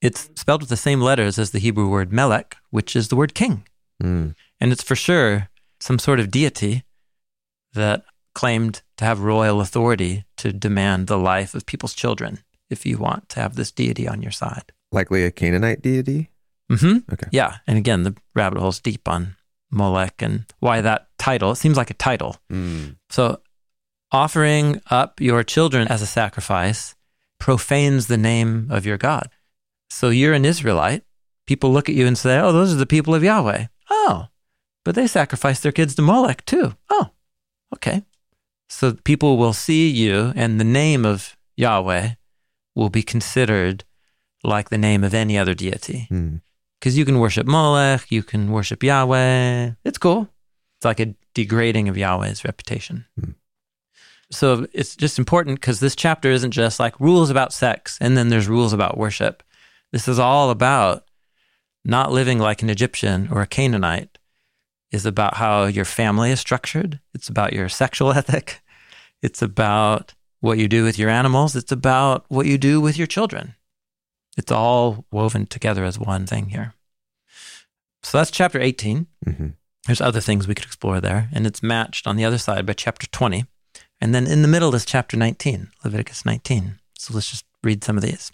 [0.00, 3.34] It's spelled with the same letters as the Hebrew word Melech, which is the word
[3.34, 3.64] king.
[4.02, 4.34] Mm.
[4.60, 5.48] And it's for sure
[5.80, 6.82] some sort of deity
[7.74, 12.40] that claimed to have royal authority to demand the life of people's children
[12.70, 14.72] if you want to have this deity on your side.
[14.92, 16.30] Likely a Canaanite deity.
[16.72, 17.12] Mm-hmm.
[17.12, 17.28] Okay.
[17.30, 17.56] Yeah.
[17.66, 19.36] And again, the rabbit hole's deep on
[19.74, 21.52] Molech and why that title.
[21.52, 22.36] It seems like a title.
[22.50, 22.96] Mm.
[23.10, 23.40] So
[24.12, 26.94] offering up your children as a sacrifice
[27.38, 29.28] profanes the name of your God.
[29.90, 31.02] So you're an Israelite.
[31.46, 33.66] People look at you and say, oh, those are the people of Yahweh.
[33.90, 34.28] Oh,
[34.84, 36.74] but they sacrifice their kids to Molech too.
[36.90, 37.10] Oh,
[37.74, 38.04] okay.
[38.68, 42.10] So people will see you and the name of Yahweh
[42.74, 43.84] will be considered
[44.42, 46.08] like the name of any other deity.
[46.10, 46.40] Mm.
[46.84, 49.70] Because you can worship Molech, you can worship Yahweh.
[49.86, 50.28] It's cool.
[50.76, 53.06] It's like a degrading of Yahweh's reputation.
[53.18, 53.30] Hmm.
[54.30, 58.28] So it's just important because this chapter isn't just like rules about sex and then
[58.28, 59.42] there's rules about worship.
[59.92, 61.06] This is all about
[61.86, 64.18] not living like an Egyptian or a Canaanite.
[64.92, 67.00] Is about how your family is structured.
[67.14, 68.60] It's about your sexual ethic.
[69.22, 71.56] It's about what you do with your animals.
[71.56, 73.54] It's about what you do with your children.
[74.36, 76.74] It's all woven together as one thing here.
[78.02, 79.06] So that's chapter 18.
[79.24, 79.48] hmm
[79.86, 82.72] There's other things we could explore there, and it's matched on the other side by
[82.72, 83.46] chapter 20.
[84.00, 86.78] And then in the middle is chapter 19, Leviticus 19.
[86.98, 88.30] So let's just read some of these.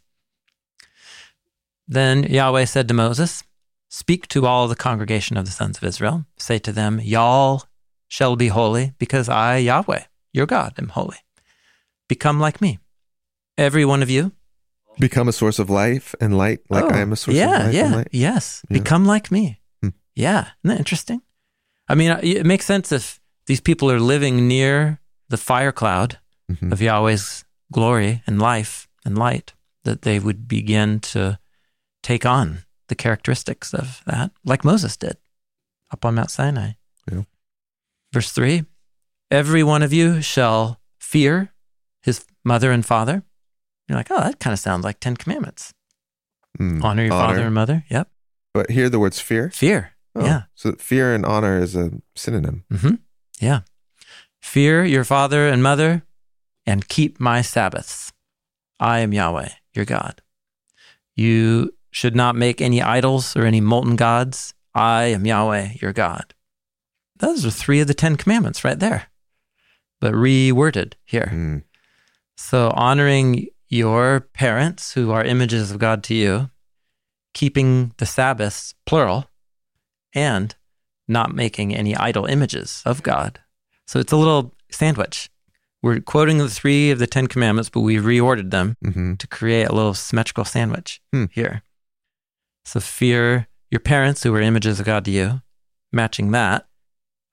[1.87, 3.43] Then Yahweh said to Moses,
[3.89, 6.25] Speak to all the congregation of the sons of Israel.
[6.39, 7.65] Say to them, Y'all
[8.09, 11.19] shall be holy, because I, Yahweh, your God, am holy.
[12.09, 12.79] Become like me.
[13.59, 14.33] Every one of you
[15.01, 17.65] Become a source of life and light, like Oh, I am a source yeah, of
[17.67, 18.09] life yeah, and light.
[18.13, 18.63] Yes.
[18.69, 18.79] Yeah.
[18.79, 19.61] Become like me.
[19.83, 19.89] Hmm.
[20.15, 20.41] Yeah.
[20.41, 21.23] Isn't that interesting?
[21.89, 26.19] I mean, it makes sense if these people are living near the fire cloud
[26.53, 26.73] Mhm.
[26.73, 31.39] of Yahweh's glory and life and light, that they would begin to
[32.03, 35.17] take on the characteristics of that, like Moses did
[35.93, 36.73] up on Mount Sinai.
[37.11, 37.23] Yeah.
[38.13, 38.65] Verse 3
[39.31, 41.53] Every one of you shall fear
[42.03, 43.23] his mother and father.
[43.91, 45.75] You're like, oh, that kind of sounds like Ten Commandments.
[46.61, 46.85] Mm.
[46.85, 47.85] Honor your father and mother.
[47.91, 48.09] Yep.
[48.55, 49.51] But here the words fear.
[49.51, 49.91] Fear.
[50.15, 50.43] Oh, Yeah.
[50.55, 52.65] So fear and honor is a synonym.
[52.71, 52.95] hmm
[53.41, 53.63] Yeah.
[54.41, 56.05] Fear your father and mother
[56.67, 58.13] and keep my Sabbaths.
[58.79, 60.23] I am Yahweh, your God.
[61.17, 64.55] You should not make any idols or any molten gods.
[64.73, 66.33] I am Yahweh, your God.
[67.19, 69.09] Those are three of the Ten Commandments right there,
[70.01, 71.29] but reworded here.
[71.33, 71.65] Mm.
[72.37, 76.51] So honoring your parents who are images of God to you,
[77.33, 79.27] keeping the Sabbaths, plural,
[80.13, 80.55] and
[81.09, 83.41] not making any idol images of God.
[83.87, 85.31] So it's a little sandwich.
[85.83, 89.69] We're quoting the three of the Ten Commandments, but we reordered them hmm to create
[89.69, 91.25] a little symmetrical sandwich Hmm.
[91.31, 91.63] here.
[92.65, 95.43] So fear your parents who are images of God to you.
[95.93, 96.67] Matching that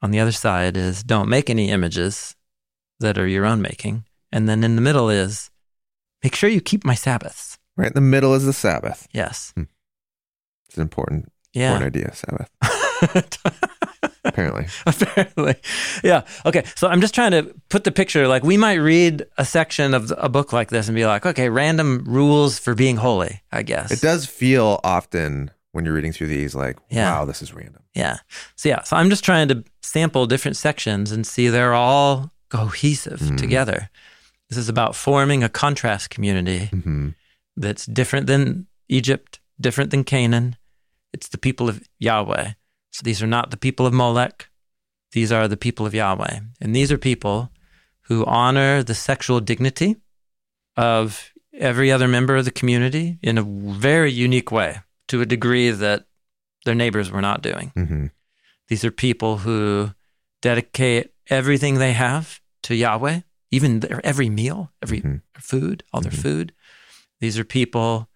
[0.01, 2.35] on the other side is don't make any images
[2.99, 4.05] that are your own making.
[4.31, 5.51] And then in the middle is
[6.23, 7.57] make sure you keep my Sabbaths.
[7.75, 9.07] Right in the middle is the Sabbath.
[9.11, 9.53] Yes.
[9.55, 11.73] It's an important, Yeah.
[11.73, 12.49] important idea, Sabbath,
[14.23, 14.65] apparently.
[14.85, 15.55] Apparently.
[16.03, 16.23] Yeah.
[16.45, 16.63] Okay.
[16.75, 20.11] So I'm just trying to put the picture like we might read a section of
[20.17, 23.91] a book like this and be like, okay, random rules for being holy, I guess.
[23.91, 27.11] It does feel often when you're reading through these like, Yeah.
[27.19, 27.83] wow, this is random.
[27.93, 28.17] Yeah.
[28.55, 33.19] So yeah, so I'm just trying to sample different sections and see they're all cohesive
[33.19, 33.37] Mm.
[33.37, 33.89] together.
[34.49, 37.09] This is about forming a contrast community hmm
[37.59, 40.55] that's different than Egypt, different than Canaan.
[41.11, 42.51] It's the people of Yahweh.
[42.91, 44.47] So these are not the people of Molech.
[45.13, 46.39] These are the people of Yahweh.
[46.61, 47.49] And these are people
[48.01, 49.95] who honor the sexual dignity
[50.75, 55.71] of every other member of the community in a very unique way to a degree
[55.71, 56.05] that
[56.65, 57.71] their neighbors were not doing.
[57.73, 58.05] hmm
[58.67, 59.91] These are people who
[60.41, 63.21] dedicate everything they have to Yahweh,
[63.51, 65.21] even their every meal, every Mhm.
[65.37, 66.21] food, all their Mhm.
[66.21, 66.53] food.
[67.19, 68.09] These are people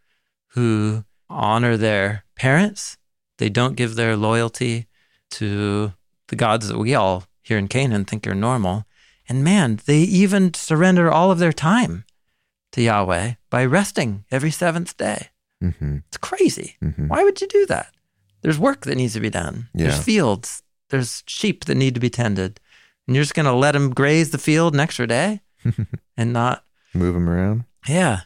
[0.49, 2.97] who honor their parents.
[3.37, 4.87] They don't give their loyalty
[5.31, 5.93] to
[6.27, 8.85] the gods that we all here in Canaan think are normal.
[9.29, 12.03] And man, they even surrender all of their time
[12.73, 15.29] to Yahweh by resting every seventh day.
[15.63, 15.97] Mm-hmm.
[16.07, 16.75] It's crazy.
[16.83, 17.07] Mm-hmm.
[17.07, 17.93] Why would you do that?
[18.41, 19.69] There's work that needs to be done.
[19.73, 19.87] Yeah.
[19.87, 20.63] There's fields.
[20.89, 22.59] There's sheep that need to be tended.
[23.11, 25.41] And you're just going to let them graze the field an extra day
[26.15, 27.65] and not, Move them around.
[27.89, 28.21] yeah.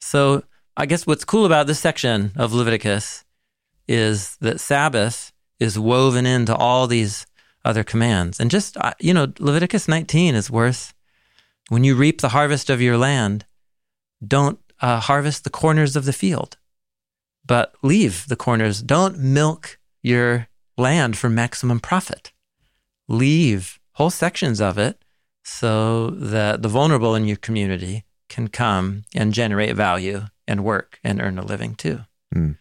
[0.00, 0.44] So
[0.76, 3.24] I guess what's cool about this section of Leviticus
[3.88, 7.26] is that Sabbath is woven into all these
[7.64, 8.38] other commands.
[8.38, 10.94] And just, uh, you know, Leviticus 19 is worth,
[11.70, 13.46] when you reap the harvest of your land,
[14.24, 16.56] don't uh, harvest the corners of the field,
[17.44, 18.80] but leave the corners.
[18.80, 20.46] Don't milk your
[20.78, 22.30] land for maximum profit.
[23.08, 25.04] Leave whole sections of it
[25.44, 31.20] so that the vulnerable in your community can come and generate value and work and
[31.20, 31.98] earn a living too.
[32.32, 32.52] Hmm.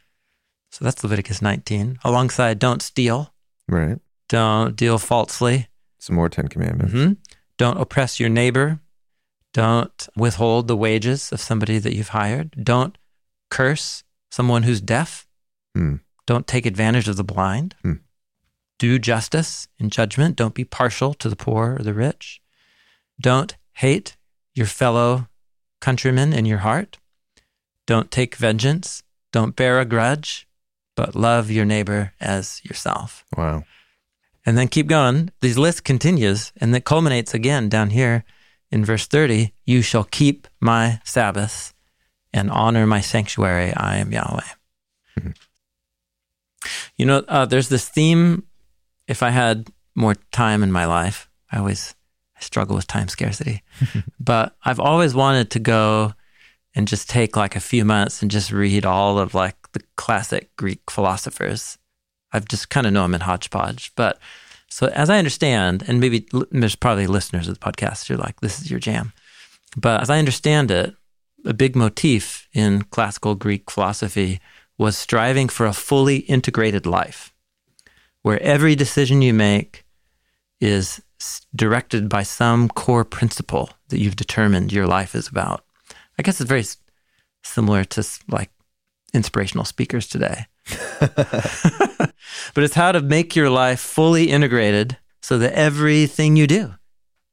[0.71, 1.97] So that's Leviticus 19.
[2.03, 3.33] Alongside, don't steal,
[3.69, 3.99] Right.
[4.27, 5.67] don't deal falsely,
[5.97, 6.93] Some more Ten Commandments.
[6.93, 7.17] Mhm.
[7.57, 8.79] don't oppress your neighbor,
[9.53, 12.97] don't withhold the wages of somebody that you've hired, don't
[13.49, 15.25] curse someone who's deaf,
[15.73, 15.95] Hmm.
[16.27, 17.93] don't take advantage of the blind, Hmm.
[18.79, 22.41] Do justice in judgment, don't be partial to the poor or the rich,
[23.21, 24.17] don't hate
[24.55, 25.27] your fellow
[25.79, 26.97] countrymen in your heart,
[27.85, 30.47] don't take vengeance, don't bear a grudge,
[30.95, 33.23] but love your neighbor as yourself.
[33.37, 33.63] Wow.
[34.45, 35.31] And then keep going.
[35.41, 38.23] These list continues and it culminates again down here
[38.71, 39.53] in verse 30.
[39.65, 41.73] You shall keep my Sabbaths
[42.33, 43.73] and honor my sanctuary.
[43.75, 44.49] I am Yahweh.
[45.19, 45.35] Mhm.
[46.97, 48.43] You know, uh, there's this theme.
[49.09, 51.95] If I had more time in my life, I always
[52.37, 53.63] I struggle with time scarcity,
[54.19, 56.13] but I've always wanted to go
[56.75, 60.55] and just take like a few months and just read all of like the classic
[60.55, 61.77] Greek philosophers.
[62.31, 63.91] I've just kind of know them in hodgepodge.
[63.95, 64.19] But
[64.69, 68.17] so as I understand, and maybe l- there's probably listeners of the podcast who are
[68.17, 69.11] like, this is your jam.
[69.75, 70.95] But as I understand it,
[71.45, 74.39] a big motif in classical Greek philosophy
[74.77, 77.33] was striving for a fully integrated life
[78.23, 79.85] where every decision you make
[80.59, 81.01] is
[81.55, 85.63] directed by some core principle that you've determined your life is about.
[86.17, 86.65] I guess it's very
[87.43, 88.51] similar to like
[89.13, 90.45] inspirational speakers today.
[90.99, 92.13] but
[92.57, 96.75] it's how to make your life fully integrated so that everything you do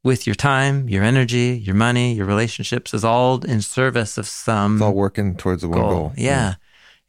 [0.05, 4.77] with your time, your energy, your money, your relationships is all in service of some
[4.77, 5.91] It's all working towards the one goal.
[5.91, 6.13] goal.
[6.17, 6.55] Yeah.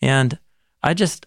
[0.01, 0.39] And
[0.81, 1.26] I just,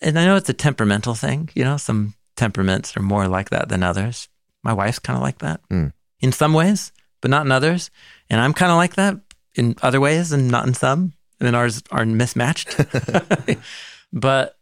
[0.00, 3.68] and I know it's a temperamental thing, you know, some temperaments are more like that
[3.68, 4.28] than others.
[4.62, 5.92] My wife's kind of like that Mm.
[6.20, 6.92] in some ways,
[7.22, 7.90] but not in others.
[8.28, 9.16] And I'm kind of like that
[9.54, 11.12] in other ways and not in some.
[11.38, 12.76] And then ours are mismatched.
[14.12, 14.58] but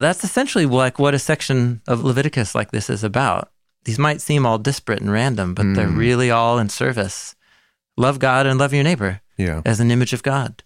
[0.00, 3.50] that's essentially like what a section of Leviticus like this is about.
[3.84, 5.96] These might seem all disparate and random, but they're Mm.
[5.96, 7.34] really all in service.
[7.96, 9.60] Love God and love your neighbor Yeah.
[9.64, 10.62] as an image of God.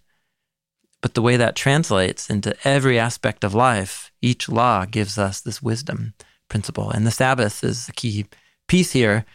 [1.01, 5.61] But the way that translates into every aspect of life, each law gives us this
[5.61, 6.13] wisdom
[6.49, 6.89] principle.
[6.89, 8.25] And the Sabbath is the key
[8.67, 9.25] piece here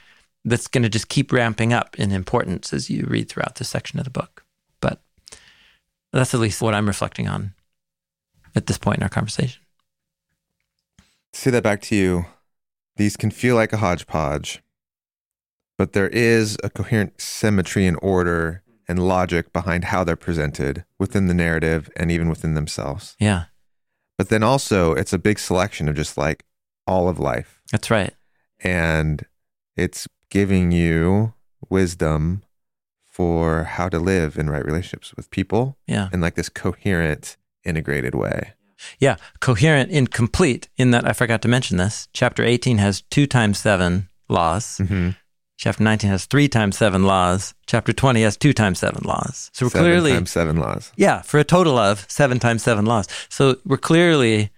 [0.44, 3.98] that's going to just keep ramping up in importance as you read throughout this section
[3.98, 4.44] of the book.
[4.80, 5.00] But
[6.12, 7.54] that's at least what I'm reflecting on
[8.54, 9.62] at this point in our conversation.
[11.32, 12.26] say that back to you.
[12.96, 14.62] These can feel like a hodgepodge,
[15.78, 18.61] but there is a coherent symmetry and order
[18.92, 23.16] and logic behind how they're presented within the narrative and even within themselves.
[23.18, 23.44] Yeah,
[24.18, 26.44] But then also, it's a big selection of just like
[26.86, 27.60] all of life.
[27.72, 28.12] that's right.
[28.60, 29.24] And
[29.76, 31.32] it's giving you
[31.70, 32.42] wisdom
[33.10, 36.08] for how to live in right relationships with people Yeah.
[36.12, 38.52] in like this coherent, integrated way.
[38.98, 42.08] Yeah, coherent and complete in that I forgot to mention this.
[42.12, 44.78] Chapter 18 has two times seven laws.
[44.78, 45.10] Mm-hmm.
[45.62, 47.54] Chapter 19 has three times seven laws.
[47.68, 49.48] Chapter 20 has two times seven laws.
[49.54, 50.90] So we're seven clearly, times seven laws.
[50.96, 53.06] yeah, for a total of seven times seven laws.
[53.28, 54.50] So we're clearly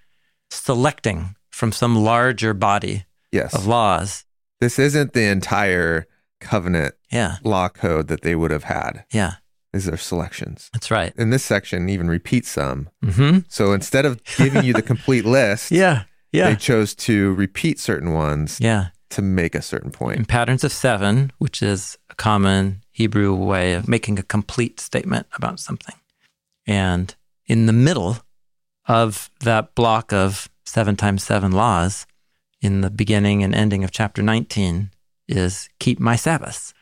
[0.51, 3.55] selecting from some larger body Yes.
[3.55, 4.25] of laws.
[4.63, 6.07] This isn't the entire
[6.41, 9.05] covenant Yeah, law code that they would have had.
[9.13, 9.35] yeah,
[9.75, 10.71] These are selections.
[10.73, 11.13] that's right.
[11.19, 12.89] And this section even repeats some.
[13.05, 17.79] hmm So instead of giving you the complete list, Yeah, yeah, they chose to repeat
[17.79, 18.87] certain ones yeah.
[19.15, 20.19] To make a certain point.
[20.19, 25.27] In patterns of seven, which is a common Hebrew way of making a complete statement
[25.35, 25.95] about something.
[26.67, 27.15] And
[27.47, 28.19] in the middle
[28.87, 32.07] of that block of seven times seven laws,
[32.61, 34.91] in the beginning and ending of chapter 19,
[35.29, 36.73] is keep my Sabbaths,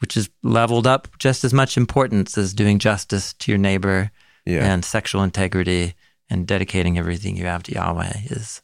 [0.00, 4.10] which is leveled up just as much importance as doing justice to your neighbor
[4.44, 4.64] Yeah.
[4.72, 5.94] and sexual integrity
[6.28, 8.62] and dedicating everything you have to Yahweh is,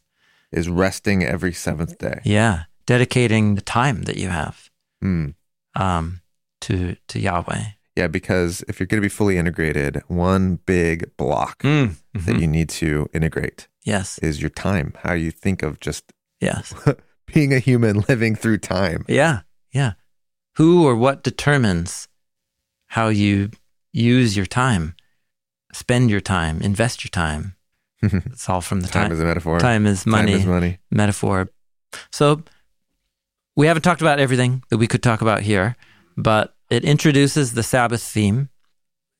[0.50, 2.20] Is resting every seventh day.
[2.24, 4.70] yeah, dedicating the time that you have
[5.02, 5.26] Hmm.
[5.74, 6.20] um,
[6.62, 7.64] to to Yahweh.
[7.96, 12.40] Yeah, because if you're going to be fully integrated, one big block Mm, that mhm.
[12.40, 14.18] you need to integrate Yes.
[14.18, 14.92] is your time.
[15.04, 16.04] How you think of just
[16.40, 16.72] Yes.
[17.34, 19.04] being a human living through time.
[19.08, 19.40] Yeah.
[19.74, 19.92] Yeah.
[20.58, 22.08] Who or what determines
[22.96, 23.50] how you
[23.92, 24.94] use your time,
[25.72, 27.54] spend your time, invest your time?
[28.32, 29.12] It's all from the time time.
[29.12, 29.58] is a metaphor.
[29.58, 30.32] Time is money.
[30.32, 30.78] Time is money.
[30.90, 31.48] metaphor.
[32.12, 32.42] So
[33.58, 35.74] we haven't talked about everything that we could talk about here,
[36.16, 38.50] but it introduces the Sabbath theme,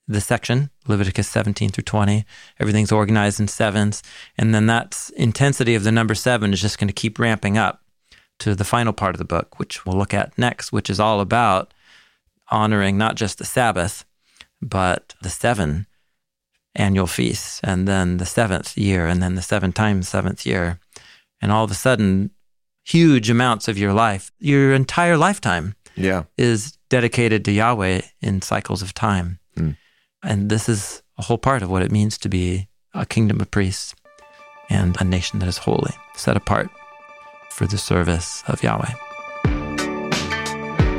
[0.06, 2.24] the section, Leviticus 17 through 20.
[2.60, 4.00] Everything's organized in sevens.
[4.38, 7.82] And then that intensity of the number seven is just going to keep ramping up
[8.38, 11.18] to the final part of the book, which we'll look at next, which is all
[11.18, 11.74] about
[12.48, 14.04] honoring not just the Sabbath,
[14.62, 15.88] but the seven
[16.76, 20.78] annual feasts, and then the seventh year, and then the seven times seventh year.
[21.42, 22.30] And all of a sudden,
[22.88, 26.22] huge amounts of your life, your entire lifetime, Yeah.
[26.36, 29.38] is dedicated to Yahweh in cycles of time.
[29.56, 29.76] Mm.
[30.22, 33.50] And this is a whole part of what it means to be a kingdom of
[33.50, 33.94] priests
[34.70, 36.68] and a nation that is holy, set apart
[37.50, 38.94] for the service of Yahweh.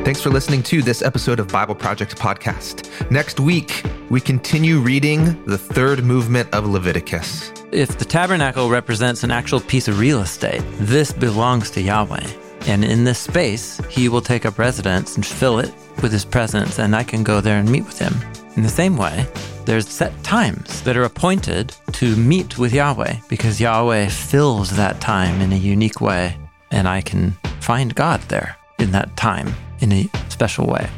[0.10, 3.12] Thanks for listening to this episode of BibleProject Podcast.
[3.12, 7.54] Next week, we continue reading the third movement of Leviticus.
[7.72, 12.28] If the tabernacle represents an actual piece of real estate, this belongs to Yahweh.
[12.62, 16.80] And in this space, he will take up residence and fill it with his presence,
[16.80, 18.16] and I can go there and meet with him.
[18.56, 19.28] In the same way,
[19.66, 25.40] there's set times that are appointed to meet with Yahweh because Yahweh fills that time
[25.40, 26.36] in a unique way,
[26.72, 30.90] and I can find God there in that time in a special way.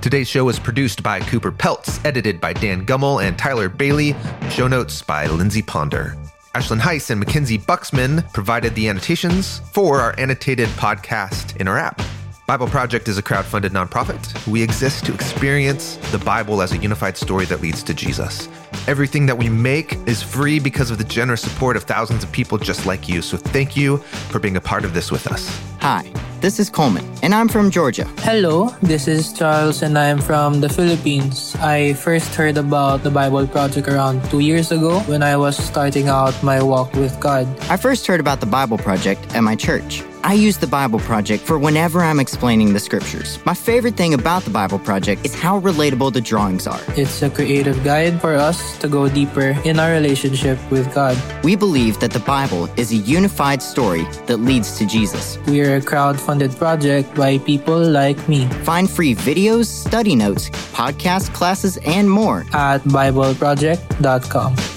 [0.00, 4.14] Today's show was produced by Cooper Peltz, edited by Dan Gummel and Tyler Bailey,
[4.50, 6.16] show notes by Lindsey Ponder.
[6.54, 12.00] Ashlyn Heiss and MacKenzie Buxman provided the annotations for our annotated podcast in our app.
[12.46, 14.22] BibleProject is a crowd-funded nonprofit.
[14.46, 18.48] We exist to experience the Bible as a unified story that leads to Jesus.
[18.86, 22.56] Everything that we make is free because of the generous support of thousands of people
[22.56, 23.20] just like you.
[23.20, 23.96] So thank you
[24.30, 25.60] for being a part of this with us.
[25.80, 26.08] Hi,
[26.40, 28.04] this is Coleman, and I'm from Georgia.
[28.18, 31.56] Hello, this is Charles and I'm from the Philippines.
[31.56, 36.40] I first heard about the BibleProject around two years ago when I was starting out
[36.44, 37.48] my walk with God.
[37.68, 40.04] I first heard about the Bible Project at my church.
[40.26, 43.38] I use the BibleProject for whenever I'm explaining the scriptures.
[43.46, 46.80] My favorite thing about the BibleProject is how relatable the drawings are.
[46.96, 51.16] It's a creative guide for us to go deeper in our relationship with God.
[51.44, 55.38] We believe that the Bible is a unified story that leads to Jesus.
[55.46, 61.76] We're a crowd-funded project by people like me Find free videos, study notes, podcasts, classes,
[61.86, 64.75] and more at BibleProject.com.